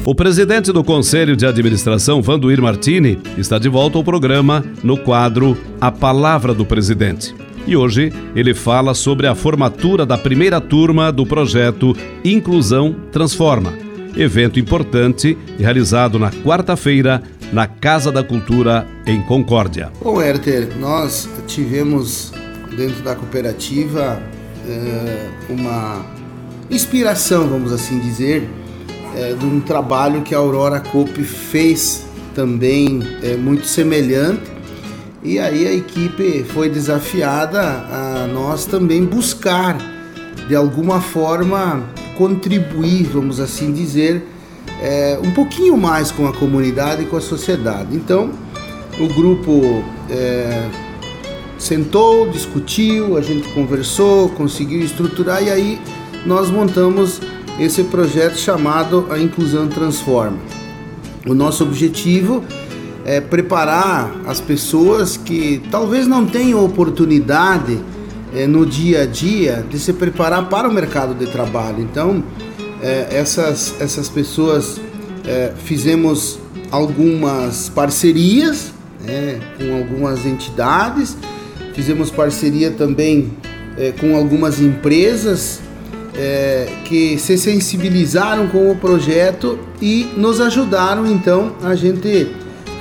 O 0.06 0.16
presidente 0.16 0.72
do 0.72 0.82
Conselho 0.82 1.36
de 1.36 1.46
Administração, 1.46 2.22
Vanduir 2.22 2.62
Martini, 2.62 3.20
está 3.38 3.60
de 3.60 3.68
volta 3.68 3.98
ao 3.98 4.04
programa 4.04 4.64
no 4.82 4.96
quadro 4.96 5.58
A 5.82 5.92
Palavra 5.92 6.54
do 6.54 6.66
Presidente. 6.66 7.36
E 7.68 7.76
hoje 7.76 8.14
ele 8.34 8.54
fala 8.54 8.94
sobre 8.94 9.28
a 9.28 9.36
formatura 9.36 10.06
da 10.06 10.18
primeira 10.18 10.62
turma 10.62 11.12
do 11.12 11.26
projeto 11.26 11.94
Inclusão 12.24 12.96
Transforma, 13.12 13.74
evento 14.16 14.58
importante 14.58 15.38
realizado 15.60 16.18
na 16.18 16.32
quarta-feira 16.32 17.22
na 17.52 17.68
Casa 17.68 18.10
da 18.10 18.24
Cultura 18.24 18.88
em 19.06 19.22
Concórdia. 19.22 19.92
Bom, 20.02 20.22
Herter, 20.22 20.70
nós 20.80 21.28
tivemos 21.46 22.32
dentro 22.78 23.04
da 23.04 23.16
cooperativa 23.16 24.18
é, 24.66 25.30
uma 25.50 26.23
inspiração, 26.76 27.48
vamos 27.48 27.72
assim 27.72 28.00
dizer, 28.00 28.50
é, 29.16 29.34
de 29.34 29.46
um 29.46 29.60
trabalho 29.60 30.22
que 30.22 30.34
a 30.34 30.38
Aurora 30.38 30.80
Coop 30.80 31.24
fez 31.24 32.06
também 32.34 33.02
é, 33.22 33.36
muito 33.36 33.66
semelhante 33.68 34.54
e 35.24 35.40
aí 35.40 35.66
a 35.66 35.74
equipe 35.74 36.44
foi 36.44 36.68
desafiada 36.68 37.62
a 37.62 38.28
nós 38.34 38.66
também 38.66 39.06
buscar, 39.06 39.78
de 40.50 40.54
alguma 40.54 41.00
forma, 41.00 41.82
contribuir, 42.18 43.04
vamos 43.04 43.40
assim 43.40 43.72
dizer, 43.72 44.28
é, 44.82 45.18
um 45.24 45.32
pouquinho 45.32 45.78
mais 45.78 46.12
com 46.12 46.28
a 46.28 46.34
comunidade 46.34 47.04
e 47.04 47.06
com 47.06 47.16
a 47.16 47.22
sociedade. 47.22 47.96
Então, 47.96 48.32
o 49.00 49.08
grupo 49.14 49.82
é, 50.10 50.70
sentou, 51.58 52.30
discutiu, 52.30 53.16
a 53.16 53.22
gente 53.22 53.48
conversou, 53.54 54.28
conseguiu 54.28 54.82
estruturar 54.82 55.42
e 55.42 55.50
aí 55.50 55.82
nós 56.26 56.50
montamos 56.50 57.20
esse 57.60 57.84
projeto 57.84 58.38
chamado 58.38 59.08
A 59.10 59.20
Inclusão 59.20 59.68
Transforma. 59.68 60.40
O 61.26 61.34
nosso 61.34 61.64
objetivo 61.64 62.44
é 63.06 63.20
preparar 63.22 64.12
as 64.26 64.40
pessoas 64.40 65.18
que 65.18 65.62
talvez 65.70 66.08
não 66.08 66.26
tenham 66.26 66.64
oportunidade 66.64 67.80
é, 68.34 68.48
no 68.48 68.66
dia 68.66 69.04
a 69.04 69.06
dia 69.06 69.66
de 69.70 69.78
se 69.78 69.94
preparar 69.94 70.50
para 70.50 70.68
o 70.68 70.74
mercado 70.74 71.14
de 71.14 71.28
trabalho. 71.28 71.82
Então, 71.82 72.24
é, 72.82 73.08
essas, 73.12 73.76
essas 73.80 74.10
pessoas 74.10 74.80
é, 75.26 75.54
fizemos 75.64 76.40
algumas 76.72 77.70
parcerias 77.70 78.74
né, 79.06 79.40
com 79.58 79.78
algumas 79.78 80.26
entidades, 80.26 81.16
fizemos 81.74 82.10
parceria 82.10 82.72
também 82.72 83.32
é, 83.78 83.92
com 83.92 84.16
algumas 84.16 84.60
empresas 84.60 85.63
é, 86.16 86.68
que 86.86 87.18
se 87.18 87.38
sensibilizaram 87.38 88.48
com 88.48 88.72
o 88.72 88.76
projeto 88.76 89.58
e 89.82 90.10
nos 90.16 90.40
ajudaram 90.40 91.06
então 91.08 91.56
a 91.64 91.76
gente 91.76 92.28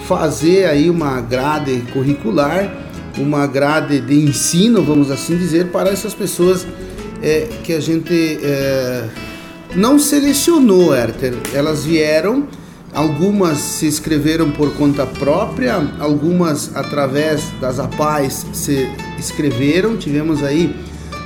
fazer 0.06 0.66
aí 0.66 0.90
uma 0.90 1.20
grade 1.20 1.82
curricular, 1.92 2.70
uma 3.18 3.46
grade 3.46 4.00
de 4.00 4.14
ensino, 4.14 4.82
vamos 4.82 5.10
assim 5.10 5.36
dizer, 5.36 5.68
para 5.68 5.90
essas 5.90 6.12
pessoas 6.12 6.66
é, 7.22 7.48
que 7.62 7.72
a 7.72 7.80
gente 7.80 8.38
é, 8.42 9.08
não 9.74 9.98
selecionou, 9.98 10.94
Herter. 10.94 11.34
Elas 11.54 11.84
vieram, 11.84 12.46
algumas 12.92 13.58
se 13.58 13.86
inscreveram 13.86 14.50
por 14.50 14.74
conta 14.74 15.06
própria, 15.06 15.82
algumas 15.98 16.74
através 16.74 17.44
das 17.60 17.78
APAES 17.78 18.46
se 18.52 18.90
inscreveram. 19.18 19.96
Tivemos 19.96 20.42
aí 20.42 20.74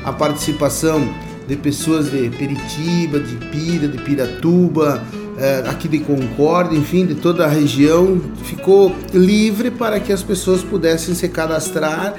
a 0.04 0.12
participação 0.12 1.08
de 1.46 1.56
pessoas 1.56 2.10
de 2.10 2.28
Peritiba, 2.30 3.20
de 3.20 3.36
Pira, 3.46 3.88
de 3.88 3.98
Piratuba, 3.98 5.02
é, 5.38 5.64
aqui 5.66 5.86
de 5.86 5.98
Concórdia, 6.00 6.76
enfim, 6.76 7.06
de 7.06 7.14
toda 7.14 7.44
a 7.44 7.48
região, 7.48 8.20
ficou 8.42 8.94
livre 9.12 9.70
para 9.70 10.00
que 10.00 10.12
as 10.12 10.22
pessoas 10.22 10.62
pudessem 10.62 11.14
se 11.14 11.28
cadastrar 11.28 12.14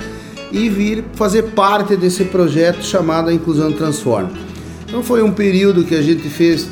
e 0.51 0.69
vir 0.69 1.03
fazer 1.13 1.43
parte 1.43 1.95
desse 1.95 2.25
projeto 2.25 2.83
chamado 2.83 3.31
Inclusão 3.31 3.71
Transforma. 3.71 4.31
Então 4.87 5.03
foi 5.03 5.21
um 5.21 5.31
período 5.31 5.83
que 5.83 5.95
a 5.95 6.01
gente 6.01 6.29
fez 6.29 6.69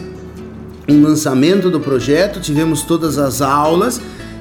um 0.87 1.01
lançamento 1.01 1.69
do 1.69 1.79
projeto, 1.79 2.39
tivemos 2.39 2.83
todas 2.83 3.17
as 3.17 3.41
aulas 3.41 3.99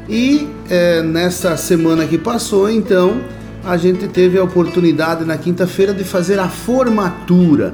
e 0.08 0.46
é, 0.68 1.02
nessa 1.02 1.56
semana 1.56 2.06
que 2.06 2.18
passou, 2.18 2.70
então, 2.70 3.20
a 3.64 3.76
gente 3.76 4.06
teve 4.08 4.38
a 4.38 4.44
oportunidade 4.44 5.24
na 5.24 5.38
quinta-feira 5.38 5.94
de 5.94 6.04
fazer 6.04 6.38
a 6.38 6.48
formatura. 6.48 7.72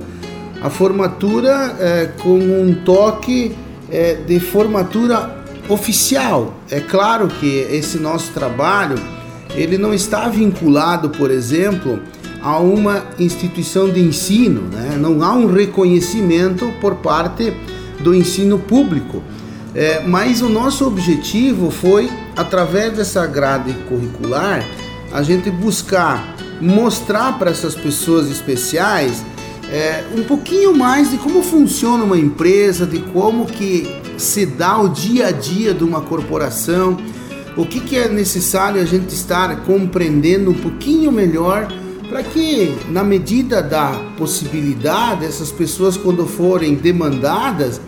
A 0.62 0.68
formatura 0.68 1.76
é, 1.78 2.06
com 2.22 2.38
um 2.38 2.74
toque 2.84 3.56
é, 3.90 4.14
de 4.14 4.38
formatura 4.38 5.44
oficial. 5.68 6.54
É 6.70 6.80
claro 6.80 7.28
que 7.28 7.66
esse 7.70 7.98
nosso 7.98 8.32
trabalho 8.32 8.96
ele 9.54 9.78
não 9.78 9.92
está 9.92 10.28
vinculado, 10.28 11.10
por 11.10 11.30
exemplo, 11.30 12.00
a 12.42 12.58
uma 12.58 13.04
instituição 13.18 13.90
de 13.90 14.00
ensino, 14.00 14.62
né? 14.72 14.96
não 14.98 15.22
há 15.22 15.32
um 15.34 15.52
reconhecimento 15.52 16.72
por 16.80 16.96
parte 16.96 17.52
do 18.00 18.14
ensino 18.14 18.58
público. 18.58 19.22
É, 19.74 20.02
mas 20.04 20.42
o 20.42 20.48
nosso 20.48 20.86
objetivo 20.86 21.70
foi, 21.70 22.10
através 22.36 22.92
dessa 22.92 23.26
grade 23.26 23.72
curricular, 23.88 24.64
a 25.12 25.22
gente 25.22 25.50
buscar 25.50 26.36
mostrar 26.60 27.38
para 27.38 27.50
essas 27.50 27.74
pessoas 27.74 28.30
especiais 28.30 29.24
é, 29.72 30.04
um 30.16 30.24
pouquinho 30.24 30.76
mais 30.76 31.10
de 31.10 31.18
como 31.18 31.42
funciona 31.42 32.02
uma 32.02 32.18
empresa, 32.18 32.84
de 32.84 32.98
como 32.98 33.46
que 33.46 33.88
se 34.18 34.44
dá 34.44 34.78
o 34.78 34.88
dia 34.88 35.28
a 35.28 35.30
dia 35.30 35.72
de 35.72 35.84
uma 35.84 36.00
corporação, 36.00 36.96
o 37.56 37.64
que, 37.64 37.80
que 37.80 37.96
é 37.96 38.08
necessário 38.08 38.80
a 38.80 38.84
gente 38.84 39.10
estar 39.10 39.64
compreendendo 39.64 40.50
um 40.50 40.54
pouquinho 40.54 41.12
melhor 41.12 41.68
para 42.08 42.22
que, 42.24 42.76
na 42.88 43.04
medida 43.04 43.62
da 43.62 43.92
possibilidade, 44.18 45.24
essas 45.24 45.52
pessoas, 45.52 45.96
quando 45.96 46.26
forem 46.26 46.74
demandadas, 46.74 47.80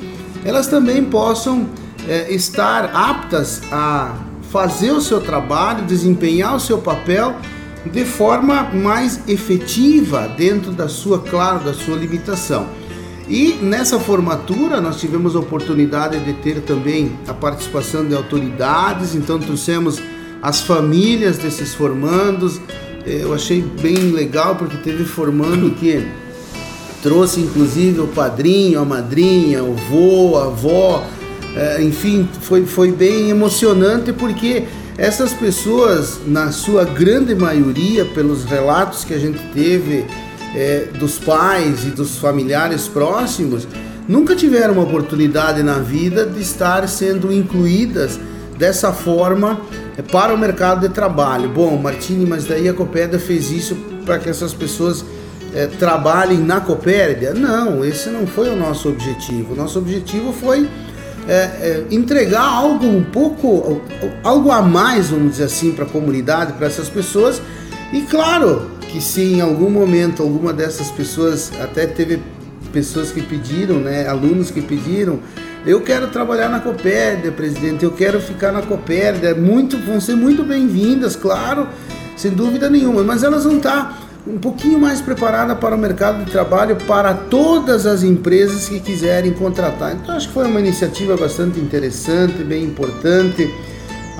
elas 0.44 0.68
também 0.68 1.04
possam 1.04 1.68
é, 2.08 2.32
estar 2.32 2.92
aptas 2.94 3.60
a 3.72 4.16
fazer 4.50 4.92
o 4.92 5.00
seu 5.00 5.20
trabalho, 5.20 5.84
desempenhar 5.84 6.54
o 6.54 6.60
seu 6.60 6.78
papel 6.78 7.34
de 7.90 8.04
forma 8.04 8.70
mais 8.72 9.20
efetiva 9.28 10.28
dentro 10.36 10.72
da 10.72 10.88
sua, 10.88 11.18
claro, 11.18 11.64
da 11.64 11.74
sua 11.74 11.96
limitação. 11.96 12.66
E 13.28 13.58
nessa 13.62 13.98
formatura 13.98 14.80
nós 14.80 15.00
tivemos 15.00 15.34
a 15.34 15.38
oportunidade 15.38 16.20
de 16.20 16.32
ter 16.34 16.60
também 16.60 17.12
a 17.26 17.32
participação 17.32 18.04
de 18.06 18.14
autoridades, 18.14 19.14
então 19.14 19.38
trouxemos 19.38 20.00
as 20.42 20.60
famílias 20.60 21.38
desses 21.38 21.74
formandos. 21.74 22.60
Eu 23.06 23.32
achei 23.32 23.62
bem 23.62 24.10
legal 24.10 24.56
porque 24.56 24.76
teve 24.76 25.04
formando 25.04 25.70
que 25.70 26.06
trouxe 27.02 27.40
inclusive 27.40 28.00
o 28.00 28.08
padrinho, 28.08 28.80
a 28.80 28.84
madrinha, 28.84 29.62
o 29.62 29.74
vô, 29.74 30.36
a 30.36 30.44
avó, 30.44 31.04
é, 31.56 31.82
enfim, 31.82 32.28
foi, 32.40 32.64
foi 32.64 32.92
bem 32.92 33.30
emocionante 33.30 34.12
porque 34.12 34.64
essas 34.98 35.32
pessoas, 35.32 36.20
na 36.26 36.52
sua 36.52 36.84
grande 36.84 37.34
maioria, 37.34 38.04
pelos 38.04 38.44
relatos 38.44 39.04
que 39.04 39.14
a 39.14 39.18
gente 39.18 39.38
teve 39.54 40.04
é, 40.54 40.88
dos 40.98 41.18
pais 41.18 41.84
e 41.84 41.90
dos 41.90 42.18
familiares 42.18 42.88
próximos, 42.88 43.66
nunca 44.06 44.36
tiveram 44.36 44.74
uma 44.74 44.82
oportunidade 44.82 45.62
na 45.62 45.78
vida 45.78 46.26
de 46.26 46.40
estar 46.40 46.86
sendo 46.88 47.32
incluídas 47.32 48.20
dessa 48.58 48.92
forma 48.92 49.60
é, 49.96 50.02
para 50.02 50.34
o 50.34 50.38
mercado 50.38 50.86
de 50.86 50.94
trabalho. 50.94 51.48
Bom, 51.48 51.76
Martini, 51.76 52.26
mas 52.26 52.44
daí 52.44 52.68
a 52.68 52.74
Copédia 52.74 53.18
fez 53.18 53.50
isso 53.50 53.74
para 54.04 54.18
que 54.18 54.28
essas 54.28 54.52
pessoas 54.52 55.04
é, 55.54 55.66
trabalhem 55.66 56.38
na 56.38 56.60
Copérdia? 56.60 57.32
Não, 57.32 57.84
esse 57.84 58.10
não 58.10 58.26
foi 58.26 58.50
o 58.50 58.56
nosso 58.56 58.88
objetivo. 58.88 59.54
O 59.54 59.56
nosso 59.56 59.78
objetivo 59.78 60.32
foi 60.32 60.68
é, 61.28 61.34
é, 61.34 61.86
entregar 61.90 62.42
algo 62.42 62.86
um 62.86 63.02
pouco, 63.02 63.80
algo 64.24 64.50
a 64.50 64.60
mais, 64.60 65.10
vamos 65.10 65.32
dizer 65.32 65.44
assim, 65.44 65.72
para 65.72 65.84
a 65.84 65.88
comunidade, 65.88 66.54
para 66.54 66.66
essas 66.66 66.88
pessoas. 66.88 67.40
E 67.92 68.02
claro 68.02 68.70
que 68.88 69.00
se 69.00 69.22
em 69.22 69.40
algum 69.40 69.70
momento 69.70 70.22
alguma 70.22 70.52
dessas 70.52 70.90
pessoas, 70.90 71.52
até 71.60 71.86
teve 71.86 72.20
pessoas 72.72 73.10
que 73.10 73.22
pediram, 73.22 73.76
né, 73.76 74.08
alunos 74.08 74.50
que 74.50 74.60
pediram, 74.60 75.20
eu 75.64 75.80
quero 75.80 76.08
trabalhar 76.08 76.48
na 76.48 76.58
Copérdia, 76.58 77.30
presidente, 77.30 77.84
eu 77.84 77.92
quero 77.92 78.20
ficar 78.20 78.50
na 78.50 78.62
Copérdia, 78.62 79.34
muito, 79.34 79.78
vão 79.78 80.00
ser 80.00 80.16
muito 80.16 80.42
bem-vindas, 80.42 81.14
claro, 81.14 81.68
sem 82.16 82.32
dúvida 82.32 82.68
nenhuma, 82.68 83.02
mas 83.04 83.22
elas 83.22 83.44
vão 83.44 83.58
estar 83.58 84.01
um 84.26 84.38
pouquinho 84.38 84.78
mais 84.78 85.00
preparada 85.00 85.54
para 85.56 85.74
o 85.74 85.78
mercado 85.78 86.24
de 86.24 86.30
trabalho 86.30 86.76
para 86.86 87.12
todas 87.12 87.86
as 87.86 88.02
empresas 88.02 88.68
que 88.68 88.78
quiserem 88.78 89.32
contratar. 89.32 89.94
Então 89.94 90.14
acho 90.14 90.28
que 90.28 90.34
foi 90.34 90.46
uma 90.46 90.60
iniciativa 90.60 91.16
bastante 91.16 91.58
interessante, 91.58 92.44
bem 92.44 92.62
importante. 92.64 93.52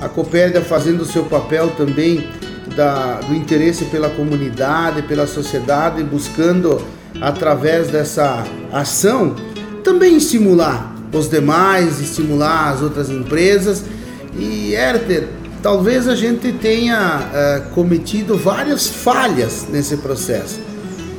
A 0.01 0.09
Copérdia 0.09 0.61
fazendo 0.61 1.01
o 1.01 1.05
seu 1.05 1.23
papel 1.23 1.69
também 1.71 2.27
da, 2.75 3.21
do 3.21 3.33
interesse 3.33 3.85
pela 3.85 4.09
comunidade, 4.09 5.03
pela 5.03 5.25
sociedade, 5.25 6.03
buscando 6.03 6.81
através 7.21 7.87
dessa 7.87 8.43
ação 8.71 9.35
também 9.83 10.17
estimular 10.17 10.93
os 11.13 11.29
demais, 11.29 12.01
estimular 12.01 12.71
as 12.71 12.81
outras 12.81 13.09
empresas. 13.09 13.83
E 14.35 14.73
Herter, 14.73 15.27
talvez 15.63 16.09
a 16.09 16.13
gente 16.13 16.51
tenha 16.51 17.29
é, 17.33 17.61
cometido 17.73 18.37
várias 18.37 18.87
falhas 18.89 19.65
nesse 19.71 19.95
processo, 19.97 20.59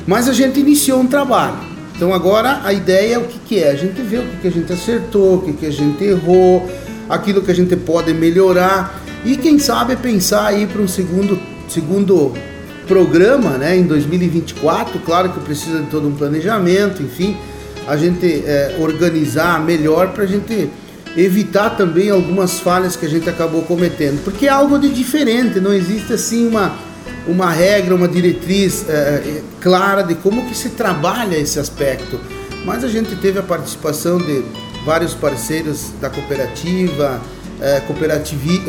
mas 0.06 0.28
a 0.28 0.34
gente 0.34 0.60
iniciou 0.60 1.00
um 1.00 1.06
trabalho. 1.06 1.56
Então 1.96 2.12
agora 2.12 2.60
a 2.62 2.72
ideia 2.72 3.14
é 3.14 3.18
o 3.18 3.24
que, 3.24 3.38
que 3.38 3.58
é? 3.58 3.70
A 3.70 3.74
gente 3.74 4.02
vê 4.02 4.18
o 4.18 4.22
que, 4.22 4.36
que 4.42 4.48
a 4.48 4.52
gente 4.52 4.70
acertou, 4.70 5.36
o 5.36 5.42
que, 5.42 5.52
que 5.54 5.66
a 5.66 5.72
gente 5.72 6.04
errou, 6.04 6.68
aquilo 7.08 7.40
que 7.40 7.50
a 7.50 7.54
gente 7.54 7.74
pode 7.74 8.12
melhorar 8.12 9.02
e 9.24 9.36
quem 9.36 9.58
sabe 9.58 9.96
pensar 9.96 10.48
aí 10.48 10.66
para 10.66 10.82
um 10.82 10.88
segundo, 10.88 11.38
segundo 11.66 12.32
programa 12.86 13.50
né, 13.52 13.76
em 13.76 13.84
2024. 13.84 14.98
Claro 15.00 15.30
que 15.30 15.40
precisa 15.40 15.80
de 15.80 15.86
todo 15.86 16.06
um 16.06 16.14
planejamento, 16.14 17.02
enfim, 17.02 17.34
a 17.86 17.96
gente 17.96 18.26
é, 18.44 18.76
organizar 18.78 19.64
melhor 19.64 20.08
para 20.08 20.24
a 20.24 20.26
gente 20.26 20.68
evitar 21.16 21.70
também 21.70 22.10
algumas 22.10 22.58
falhas 22.58 22.96
que 22.96 23.06
a 23.06 23.08
gente 23.08 23.28
acabou 23.28 23.62
cometendo, 23.62 24.22
porque 24.24 24.46
é 24.46 24.50
algo 24.50 24.78
de 24.78 24.88
diferente, 24.88 25.60
não 25.60 25.72
existe 25.72 26.12
assim 26.12 26.46
uma, 26.46 26.76
uma 27.26 27.50
regra, 27.50 27.94
uma 27.94 28.08
diretriz 28.08 28.84
é, 28.88 29.42
clara 29.60 30.02
de 30.02 30.14
como 30.16 30.46
que 30.46 30.56
se 30.56 30.70
trabalha 30.70 31.36
esse 31.36 31.58
aspecto. 31.58 32.18
Mas 32.64 32.82
a 32.82 32.88
gente 32.88 33.14
teve 33.16 33.38
a 33.38 33.42
participação 33.42 34.18
de 34.18 34.42
vários 34.84 35.14
parceiros 35.14 35.90
da 36.00 36.10
cooperativa, 36.10 37.20
é, 37.60 37.80
cooperativi, 37.80 38.62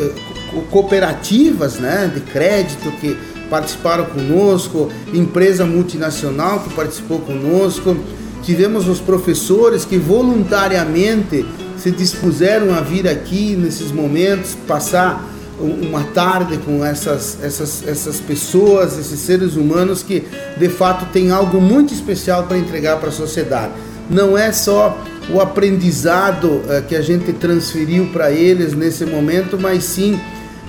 cooperativas 0.70 1.78
né, 1.78 2.10
de 2.14 2.20
crédito 2.20 2.90
que 3.00 3.16
participaram 3.50 4.04
conosco, 4.06 4.90
empresa 5.12 5.64
multinacional 5.64 6.60
que 6.60 6.74
participou 6.74 7.20
conosco, 7.20 7.96
tivemos 8.42 8.88
os 8.88 9.00
professores 9.00 9.84
que 9.84 9.98
voluntariamente 9.98 11.44
se 11.86 11.92
dispuseram 11.92 12.74
a 12.74 12.80
vir 12.80 13.06
aqui 13.06 13.54
nesses 13.54 13.92
momentos, 13.92 14.56
passar 14.66 15.24
uma 15.60 16.02
tarde 16.02 16.56
com 16.58 16.84
essas, 16.84 17.38
essas, 17.40 17.86
essas 17.86 18.18
pessoas, 18.18 18.98
esses 18.98 19.20
seres 19.20 19.54
humanos 19.54 20.02
que 20.02 20.24
de 20.58 20.68
fato 20.68 21.06
têm 21.12 21.30
algo 21.30 21.60
muito 21.60 21.94
especial 21.94 22.42
para 22.42 22.58
entregar 22.58 22.96
para 22.96 23.10
a 23.10 23.12
sociedade. 23.12 23.70
Não 24.10 24.36
é 24.36 24.50
só 24.50 25.00
o 25.32 25.40
aprendizado 25.40 26.60
eh, 26.68 26.82
que 26.88 26.96
a 26.96 27.00
gente 27.00 27.32
transferiu 27.32 28.06
para 28.06 28.32
eles 28.32 28.74
nesse 28.74 29.06
momento, 29.06 29.56
mas 29.56 29.84
sim 29.84 30.18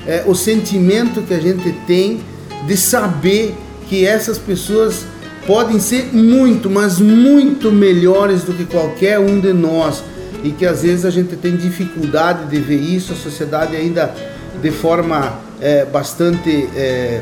eh, 0.06 0.24
o 0.28 0.36
sentimento 0.36 1.24
que 1.24 1.34
a 1.34 1.40
gente 1.40 1.72
tem 1.88 2.22
de 2.68 2.78
saber 2.78 3.56
que 3.90 4.06
essas 4.06 4.38
pessoas 4.38 5.04
podem 5.48 5.80
ser 5.80 6.14
muito, 6.14 6.70
mas 6.70 7.00
muito 7.00 7.72
melhores 7.72 8.44
do 8.44 8.54
que 8.54 8.66
qualquer 8.66 9.18
um 9.18 9.40
de 9.40 9.52
nós 9.52 10.04
e 10.44 10.52
que 10.52 10.66
às 10.66 10.84
vezes 10.84 11.06
a 11.06 11.10
gente 11.10 11.36
tem 11.36 11.56
dificuldade 11.56 12.46
de 12.46 12.60
ver 12.60 12.80
isso, 12.80 13.14
a 13.14 13.16
sociedade 13.16 13.76
ainda 13.76 14.14
de 14.62 14.72
forma 14.72 15.40
é, 15.62 15.86
bastante 15.86 16.68
é, 16.76 17.22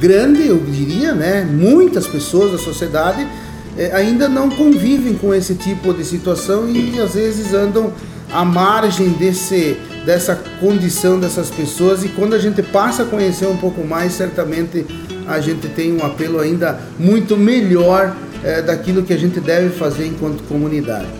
grande, 0.00 0.46
eu 0.46 0.58
diria, 0.58 1.12
né? 1.12 1.44
Muitas 1.44 2.06
pessoas 2.06 2.52
da 2.52 2.58
sociedade 2.58 3.26
é, 3.76 3.92
ainda 3.94 4.28
não 4.28 4.50
convivem 4.50 5.14
com 5.14 5.34
esse 5.34 5.54
tipo 5.54 5.92
de 5.92 6.04
situação 6.04 6.68
e 6.68 6.98
às 7.00 7.14
vezes 7.14 7.52
andam 7.54 7.92
à 8.32 8.44
margem 8.44 9.10
desse, 9.10 9.76
dessa 10.04 10.34
condição 10.60 11.18
dessas 11.18 11.50
pessoas 11.50 12.04
e 12.04 12.08
quando 12.08 12.34
a 12.34 12.38
gente 12.38 12.62
passa 12.62 13.02
a 13.02 13.06
conhecer 13.06 13.46
um 13.46 13.56
pouco 13.56 13.86
mais, 13.86 14.12
certamente 14.12 14.86
a 15.26 15.40
gente 15.40 15.68
tem 15.68 15.92
um 15.92 16.04
apelo 16.04 16.40
ainda 16.40 16.80
muito 16.98 17.36
melhor 17.36 18.16
é, 18.42 18.62
daquilo 18.62 19.02
que 19.02 19.12
a 19.12 19.18
gente 19.18 19.38
deve 19.40 19.70
fazer 19.70 20.06
enquanto 20.06 20.42
comunidade. 20.44 21.19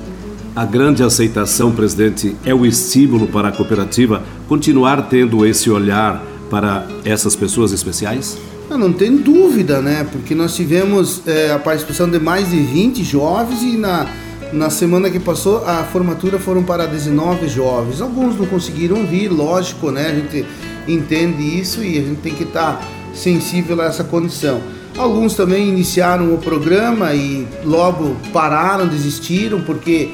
A 0.54 0.64
grande 0.64 1.02
aceitação, 1.04 1.70
presidente, 1.70 2.34
é 2.44 2.52
o 2.52 2.66
estímulo 2.66 3.28
para 3.28 3.48
a 3.48 3.52
cooperativa 3.52 4.22
continuar 4.48 5.02
tendo 5.02 5.46
esse 5.46 5.70
olhar 5.70 6.20
para 6.50 6.88
essas 7.04 7.36
pessoas 7.36 7.70
especiais? 7.70 8.36
Não, 8.68 8.76
não 8.76 8.92
tem 8.92 9.16
dúvida, 9.16 9.80
né? 9.80 10.04
Porque 10.10 10.34
nós 10.34 10.56
tivemos 10.56 11.22
é, 11.26 11.52
a 11.52 11.58
participação 11.58 12.10
de 12.10 12.18
mais 12.18 12.50
de 12.50 12.56
20 12.56 13.04
jovens 13.04 13.62
e 13.62 13.76
na, 13.76 14.08
na 14.52 14.70
semana 14.70 15.08
que 15.08 15.20
passou 15.20 15.64
a 15.64 15.84
formatura 15.84 16.36
foram 16.36 16.64
para 16.64 16.84
19 16.84 17.48
jovens. 17.48 18.00
Alguns 18.00 18.36
não 18.36 18.46
conseguiram 18.46 19.06
vir, 19.06 19.28
lógico, 19.28 19.92
né? 19.92 20.08
A 20.08 20.14
gente 20.14 20.44
entende 20.88 21.42
isso 21.42 21.80
e 21.84 21.96
a 21.96 22.02
gente 22.02 22.22
tem 22.22 22.34
que 22.34 22.42
estar 22.42 22.84
sensível 23.14 23.80
a 23.80 23.84
essa 23.84 24.02
condição. 24.02 24.60
Alguns 24.98 25.34
também 25.34 25.68
iniciaram 25.68 26.34
o 26.34 26.38
programa 26.38 27.14
e 27.14 27.46
logo 27.64 28.16
pararam, 28.32 28.88
desistiram, 28.88 29.60
porque 29.60 30.10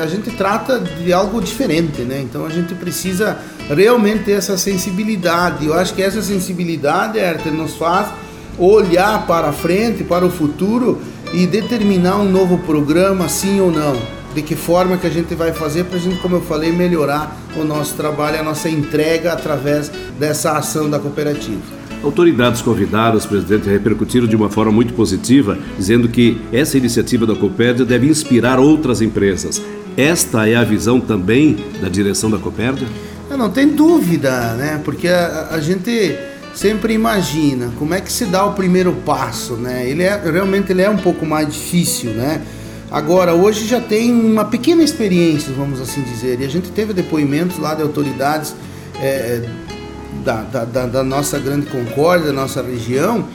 a 0.00 0.06
gente 0.06 0.30
trata 0.30 0.78
de 0.78 1.12
algo 1.12 1.40
diferente, 1.40 2.02
né? 2.02 2.20
Então 2.22 2.44
a 2.44 2.50
gente 2.50 2.74
precisa 2.74 3.38
realmente 3.68 4.24
ter 4.24 4.32
essa 4.32 4.56
sensibilidade. 4.56 5.66
Eu 5.66 5.74
acho 5.74 5.94
que 5.94 6.02
essa 6.02 6.22
sensibilidade, 6.22 7.18
Herter, 7.18 7.52
nos 7.52 7.76
faz 7.76 8.08
olhar 8.58 9.26
para 9.26 9.52
frente, 9.52 10.04
para 10.04 10.24
o 10.24 10.30
futuro 10.30 11.00
e 11.32 11.46
determinar 11.46 12.16
um 12.16 12.30
novo 12.30 12.58
programa, 12.58 13.28
sim 13.28 13.60
ou 13.60 13.70
não. 13.70 13.96
De 14.34 14.42
que 14.42 14.56
forma 14.56 14.96
que 14.96 15.06
a 15.06 15.10
gente 15.10 15.34
vai 15.34 15.52
fazer 15.52 15.84
para 15.84 15.96
a 15.96 16.00
gente, 16.00 16.20
como 16.20 16.36
eu 16.36 16.40
falei, 16.40 16.72
melhorar 16.72 17.36
o 17.56 17.62
nosso 17.62 17.94
trabalho, 17.94 18.40
a 18.40 18.42
nossa 18.42 18.68
entrega 18.68 19.32
através 19.32 19.90
dessa 20.18 20.52
ação 20.52 20.90
da 20.90 20.98
cooperativa. 20.98 21.83
Autoridades 22.04 22.60
convidadas, 22.60 23.24
presidente, 23.24 23.66
repercutiram 23.66 24.26
de 24.26 24.36
uma 24.36 24.50
forma 24.50 24.70
muito 24.70 24.92
positiva, 24.92 25.58
dizendo 25.78 26.06
que 26.06 26.38
essa 26.52 26.76
iniciativa 26.76 27.24
da 27.24 27.34
Copérdia 27.34 27.82
deve 27.82 28.06
inspirar 28.06 28.60
outras 28.60 29.00
empresas. 29.00 29.62
Esta 29.96 30.46
é 30.46 30.54
a 30.54 30.62
visão 30.62 31.00
também 31.00 31.56
da 31.80 31.88
direção 31.88 32.30
da 32.30 32.36
Copérdia? 32.36 32.86
Não 33.30 33.48
tem 33.48 33.68
dúvida, 33.68 34.52
né? 34.54 34.80
Porque 34.84 35.08
a, 35.08 35.48
a, 35.52 35.60
gente 35.60 36.14
sempre 36.54 36.92
imagina 36.92 37.72
como 37.78 37.94
é 37.94 38.00
que 38.02 38.12
se 38.12 38.26
dá 38.26 38.44
o 38.44 38.52
primeiro 38.52 38.92
passo, 39.06 39.54
né? 39.54 39.88
Ele 39.88 40.02
é 40.02 40.20
realmente 40.30 40.72
ele 40.72 40.82
é 40.82 40.90
um 40.90 40.98
pouco 40.98 41.24
mais 41.24 41.50
difícil, 41.52 42.10
né? 42.10 42.42
Agora, 42.90 43.32
hoje 43.34 43.66
já 43.66 43.80
tem 43.80 44.12
uma 44.12 44.44
pequena 44.44 44.82
experiência, 44.82 45.52
vamos 45.56 45.80
assim 45.80 46.02
dizer, 46.02 46.38
e 46.40 46.44
a 46.44 46.48
gente 46.48 46.70
teve 46.70 46.92
depoimentos 46.92 47.58
lá 47.58 47.74
de 47.74 47.82
autoridades 47.82 48.54
é, 49.00 49.42
da, 50.22 50.42
da, 50.42 50.86
da 50.86 51.02
nossa 51.02 51.38
grande 51.38 51.66
concórdia, 51.66 52.28
da 52.28 52.32
nossa 52.32 52.62
região, 52.62 53.26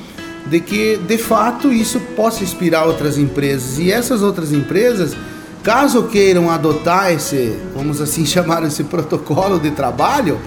de 0.45 0.59
que 0.59 0.97
de 0.97 1.17
fato 1.17 1.71
isso 1.71 1.99
possa 2.15 2.43
inspirar 2.43 2.85
outras 2.85 3.17
empresas. 3.17 3.79
E 3.79 3.91
essas 3.91 4.21
outras 4.21 4.51
empresas, 4.51 5.15
caso 5.63 6.03
queiram 6.03 6.49
adotar 6.49 7.11
esse, 7.11 7.55
vamos 7.75 8.01
assim 8.01 8.25
chamar 8.27 8.63
esse 8.63 8.83
protocolo 8.83 9.59
de 9.59 9.71
trabalho, 9.71 10.39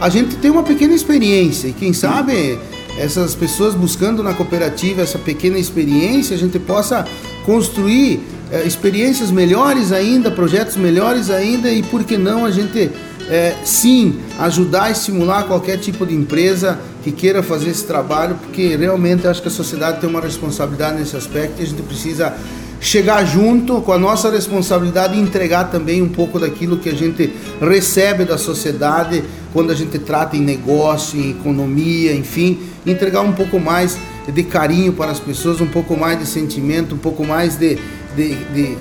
a 0.00 0.08
gente 0.08 0.36
tem 0.36 0.50
uma 0.50 0.62
pequena 0.62 0.94
experiência 0.94 1.68
e 1.68 1.72
quem 1.72 1.92
sabe 1.92 2.58
essas 2.98 3.34
pessoas 3.34 3.74
buscando 3.74 4.22
na 4.22 4.34
cooperativa 4.34 5.02
essa 5.02 5.18
pequena 5.18 5.58
experiência, 5.58 6.36
a 6.36 6.38
gente 6.38 6.58
possa 6.58 7.06
construir 7.44 8.20
é, 8.50 8.62
experiências 8.62 9.30
melhores 9.30 9.92
ainda, 9.92 10.30
projetos 10.30 10.76
melhores 10.76 11.30
ainda 11.30 11.70
e 11.70 11.82
por 11.82 12.04
que 12.04 12.16
não 12.16 12.44
a 12.44 12.50
gente 12.50 12.90
é, 13.28 13.54
sim 13.64 14.20
ajudar 14.38 14.84
a 14.84 14.90
estimular 14.90 15.44
qualquer 15.44 15.78
tipo 15.78 16.04
de 16.04 16.14
empresa 16.14 16.78
que 17.02 17.12
queira 17.12 17.42
fazer 17.42 17.70
esse 17.70 17.84
trabalho, 17.84 18.36
porque 18.36 18.76
realmente 18.76 19.26
acho 19.26 19.42
que 19.42 19.48
a 19.48 19.50
sociedade 19.50 20.00
tem 20.00 20.08
uma 20.08 20.20
responsabilidade 20.20 20.98
nesse 20.98 21.16
aspecto 21.16 21.60
e 21.60 21.62
a 21.62 21.66
gente 21.66 21.82
precisa 21.82 22.34
chegar 22.80 23.24
junto 23.24 23.80
com 23.80 23.92
a 23.92 23.98
nossa 23.98 24.30
responsabilidade 24.30 25.16
e 25.16 25.20
entregar 25.20 25.70
também 25.70 26.02
um 26.02 26.08
pouco 26.08 26.38
daquilo 26.38 26.78
que 26.78 26.88
a 26.88 26.94
gente 26.94 27.32
recebe 27.60 28.24
da 28.24 28.36
sociedade 28.36 29.24
quando 29.52 29.70
a 29.70 29.74
gente 29.74 29.98
trata 29.98 30.36
em 30.36 30.40
negócio, 30.40 31.18
em 31.18 31.30
economia, 31.30 32.12
enfim, 32.12 32.58
entregar 32.84 33.22
um 33.22 33.32
pouco 33.32 33.58
mais 33.58 33.96
de 34.26 34.42
carinho 34.42 34.92
para 34.92 35.10
as 35.10 35.20
pessoas, 35.20 35.60
um 35.60 35.66
pouco 35.66 35.96
mais 35.96 36.18
de 36.18 36.26
sentimento, 36.26 36.94
um 36.94 36.98
pouco 36.98 37.24
mais 37.24 37.56
de, 37.56 37.78
de, 38.16 38.34
de 38.52 38.76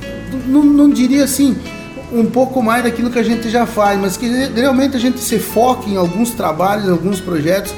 não, 0.47 0.63
não 0.63 0.89
diria 0.89 1.23
assim, 1.23 1.55
um 2.13 2.25
pouco 2.25 2.61
mais 2.61 2.83
daquilo 2.83 3.09
que 3.09 3.19
a 3.19 3.23
gente 3.23 3.49
já 3.49 3.65
faz, 3.65 3.99
mas 3.99 4.15
que 4.15 4.27
realmente 4.55 4.95
a 4.95 4.99
gente 4.99 5.19
se 5.19 5.39
foque 5.39 5.91
em 5.91 5.97
alguns 5.97 6.31
trabalhos, 6.31 6.85
em 6.85 6.91
alguns 6.91 7.19
projetos 7.19 7.73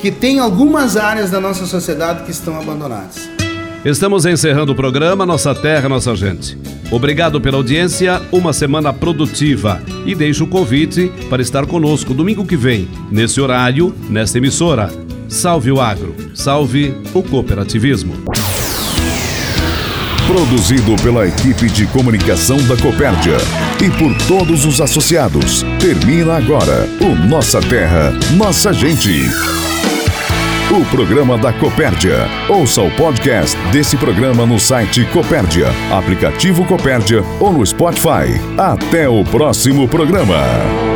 que 0.00 0.10
tem 0.10 0.38
algumas 0.38 0.96
áreas 0.96 1.30
da 1.30 1.40
nossa 1.40 1.66
sociedade 1.66 2.24
que 2.24 2.30
estão 2.30 2.58
abandonadas. 2.58 3.28
Estamos 3.84 4.26
encerrando 4.26 4.72
o 4.72 4.74
programa 4.74 5.24
Nossa 5.24 5.54
Terra, 5.54 5.88
Nossa 5.88 6.14
Gente. 6.14 6.58
Obrigado 6.90 7.40
pela 7.40 7.56
audiência, 7.56 8.20
uma 8.32 8.52
semana 8.52 8.92
produtiva 8.92 9.80
e 10.04 10.14
deixo 10.14 10.44
o 10.44 10.48
convite 10.48 11.10
para 11.30 11.40
estar 11.40 11.64
conosco 11.64 12.12
domingo 12.12 12.44
que 12.44 12.56
vem, 12.56 12.88
nesse 13.10 13.40
horário, 13.40 13.94
nesta 14.08 14.38
emissora. 14.38 14.90
Salve 15.28 15.70
o 15.70 15.80
agro, 15.80 16.14
salve 16.34 16.94
o 17.14 17.22
cooperativismo. 17.22 18.14
Produzido 20.30 20.94
pela 21.02 21.26
equipe 21.26 21.68
de 21.68 21.88
comunicação 21.88 22.56
da 22.68 22.76
Copérdia 22.76 23.36
e 23.82 23.90
por 23.90 24.16
todos 24.28 24.64
os 24.64 24.80
associados. 24.80 25.64
Termina 25.80 26.36
agora 26.36 26.88
o 27.00 27.16
Nossa 27.26 27.60
Terra, 27.60 28.12
Nossa 28.36 28.72
Gente. 28.72 29.28
O 30.70 30.84
programa 30.84 31.36
da 31.36 31.52
Copérdia. 31.52 32.28
Ouça 32.48 32.80
o 32.80 32.88
podcast 32.92 33.56
desse 33.72 33.96
programa 33.96 34.46
no 34.46 34.60
site 34.60 35.04
Copérdia, 35.06 35.66
aplicativo 35.90 36.64
Copérdia 36.64 37.24
ou 37.40 37.52
no 37.52 37.66
Spotify. 37.66 38.40
Até 38.56 39.08
o 39.08 39.24
próximo 39.24 39.88
programa. 39.88 40.89